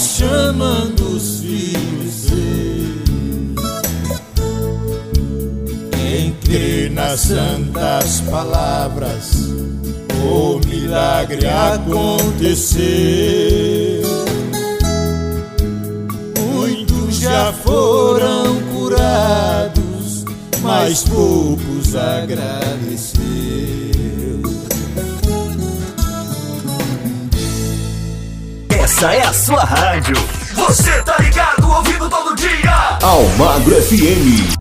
[0.00, 2.36] Chamando os filhos seus.
[5.92, 9.48] Quem crê nas santas palavras,
[10.22, 12.84] o milagre aconteceu.
[16.38, 20.24] Muitos já foram curados,
[20.60, 23.15] mas poucos agradeceu.
[28.96, 30.16] Essa é a sua rádio.
[30.54, 32.96] Você tá ligado, ouvindo todo dia.
[33.02, 34.56] Almagro FM.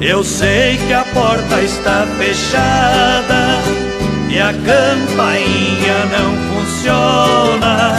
[0.00, 3.61] Eu sei que a porta está fechada
[4.32, 7.94] e a campainha não funciona.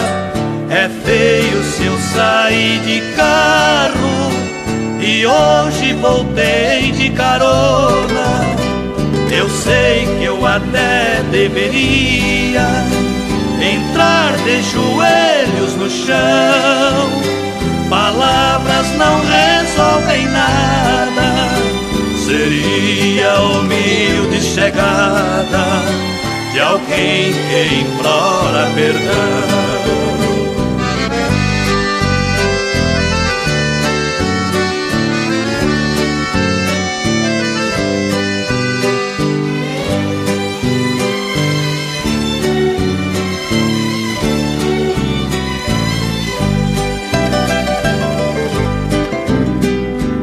[0.68, 4.32] É feio se eu sair de carro
[5.00, 8.56] e hoje voltei de carona.
[9.32, 12.68] Eu sei que eu até deveria
[13.62, 17.10] entrar de joelhos no chão.
[17.90, 21.50] Palavras não resolvem nada.
[22.26, 26.12] Seria humilde chegada
[26.54, 29.54] de alguém que implora perdão.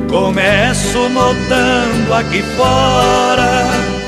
[0.09, 4.00] Começo notando aqui fora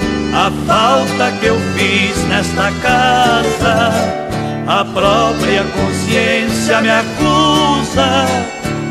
[0.42, 3.92] a falta que eu fiz nesta casa.
[4.66, 8.26] A própria consciência me acusa,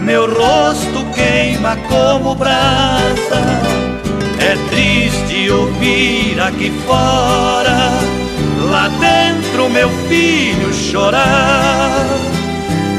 [0.02, 3.42] meu rosto queima como brasa.
[4.40, 7.92] É triste ouvir aqui fora,
[8.72, 12.08] lá dentro meu filho chorar.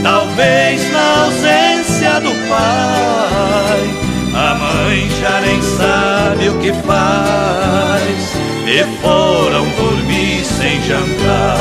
[0.03, 9.69] Talvez na ausência do pai a mãe já nem sabe o que faz e foram
[9.71, 11.59] dormir sem jantar.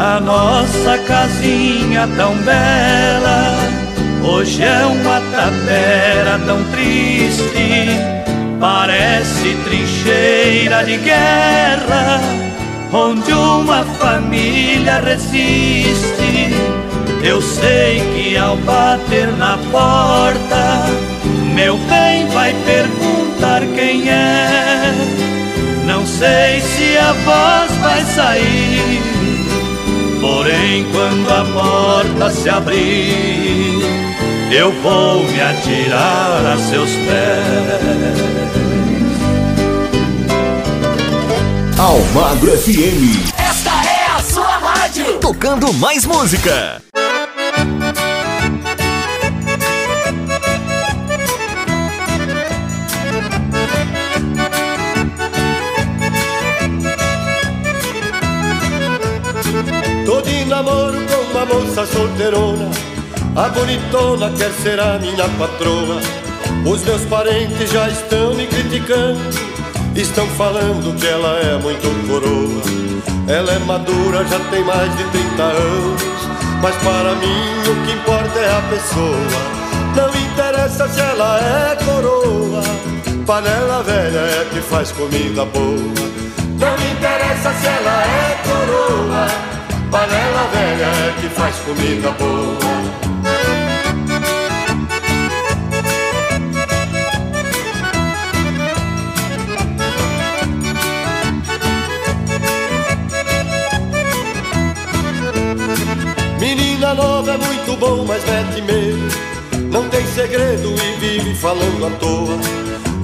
[0.00, 3.67] A nossa casinha tão bela
[4.28, 8.18] Hoje é uma tapera tão triste
[8.60, 12.20] Parece trincheira de guerra,
[12.92, 16.52] onde uma família resiste.
[17.22, 20.86] Eu sei que ao bater na porta,
[21.54, 24.92] meu bem vai perguntar quem é.
[25.86, 29.00] Não sei se a voz vai sair,
[30.20, 33.80] porém, quando a porta se abrir,
[34.52, 38.28] eu vou me atirar a seus pés.
[41.78, 43.32] Almagro FM.
[43.38, 45.18] Esta é a sua rádio.
[45.20, 46.87] Tocando mais música.
[61.78, 62.70] Moça solteirona
[63.36, 66.00] A bonitona quer ser a minha patroa
[66.66, 69.20] Os meus parentes já estão me criticando
[69.94, 72.62] Estão falando que ela é muito coroa.
[73.26, 76.02] Ela é madura, já tem mais de 30 anos.
[76.62, 79.96] Mas para mim o que importa é a pessoa.
[79.96, 82.62] Não interessa se ela é coroa.
[83.26, 85.76] Panela velha é que faz comida boa.
[86.60, 89.57] Não interessa se ela é coroa.
[89.90, 92.58] Panela velha que faz comida boa.
[106.38, 109.08] Menina nova é muito bom, mas mete medo.
[109.72, 112.38] Não tem segredo e vive falando à toa.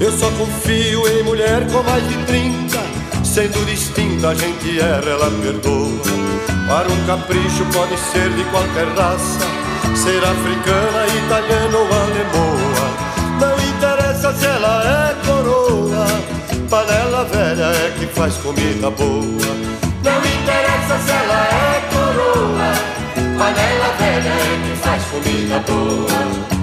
[0.01, 2.78] Eu só confio em mulher com mais de 30.
[3.24, 6.34] Sendo distinta, a gente erra, ela perdoa.
[6.66, 9.47] Para um capricho pode ser de qualquer raça.
[9.95, 12.86] Ser africana, italiana ou alemoa.
[13.39, 16.07] Não interessa se ela é coroa.
[16.70, 19.55] Panela velha é que faz comida boa.
[20.03, 22.73] Não interessa se ela é coroa.
[23.39, 26.53] Panela velha é que faz comida boa.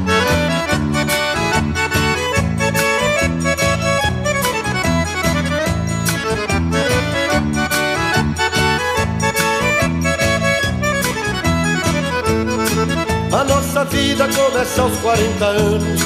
[13.82, 16.02] Nossa vida começa aos 40 anos.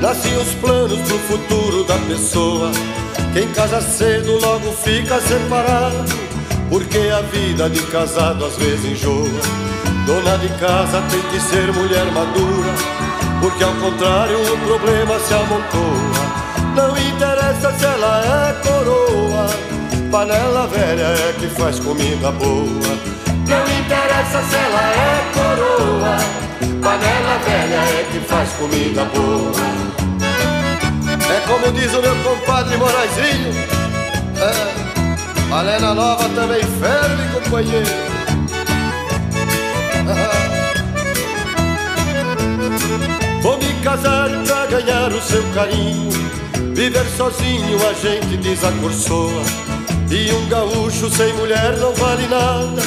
[0.00, 2.70] Nascem os planos pro futuro da pessoa.
[3.32, 6.04] Quem casa cedo logo fica separado.
[6.68, 9.40] Porque a vida de casado às vezes enjoa.
[10.06, 12.74] Dona de casa tem que ser mulher madura,
[13.40, 16.74] porque ao contrário o problema se amontoa.
[16.74, 19.46] Não interessa se ela é coroa,
[20.10, 23.12] panela velha é que faz comida boa.
[23.46, 26.42] Não interessa se ela é coroa,
[26.92, 29.50] panela velha é que faz comida boa.
[31.34, 33.54] É como diz o meu compadre Moraizinho,
[34.36, 34.52] é,
[35.48, 37.86] panela nova também ferve, companheiro.
[43.40, 46.12] Vou me casar pra ganhar o seu carinho.
[46.74, 49.42] Viver sozinho a gente desacursoa.
[50.10, 52.82] E um gaúcho sem mulher não vale nada.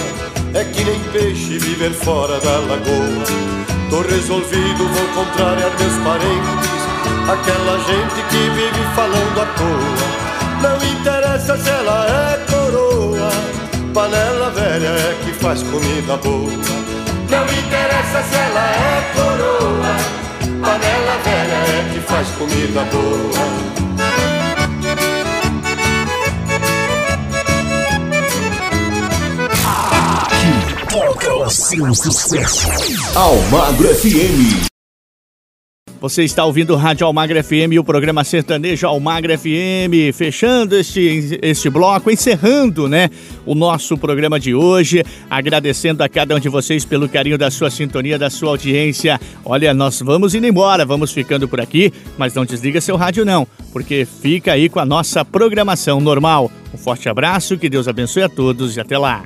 [0.54, 3.55] É que nem peixe viver fora da lagoa.
[3.96, 6.82] Tô resolvido, vou contrariar meus parentes.
[7.32, 10.70] Aquela gente que vive falando à toa.
[10.70, 13.30] Não interessa se ela é coroa.
[13.94, 16.52] Panela velha é que faz comida boa.
[17.30, 19.96] Não interessa se ela é coroa,
[20.62, 23.85] panela velha é que faz comida boa.
[30.96, 32.70] Toca o seu sucesso.
[33.18, 34.66] Almagro FM.
[36.00, 41.70] Você está ouvindo Rádio Almagra FM e o programa Sertanejo Almagra FM, fechando este, este
[41.70, 43.10] bloco, encerrando, né,
[43.46, 47.70] o nosso programa de hoje, agradecendo a cada um de vocês pelo carinho da sua
[47.70, 49.20] sintonia, da sua audiência.
[49.44, 53.46] Olha, nós vamos indo embora, vamos ficando por aqui, mas não desliga seu rádio não,
[53.74, 56.50] porque fica aí com a nossa programação normal.
[56.74, 59.26] Um forte abraço, que Deus abençoe a todos e até lá.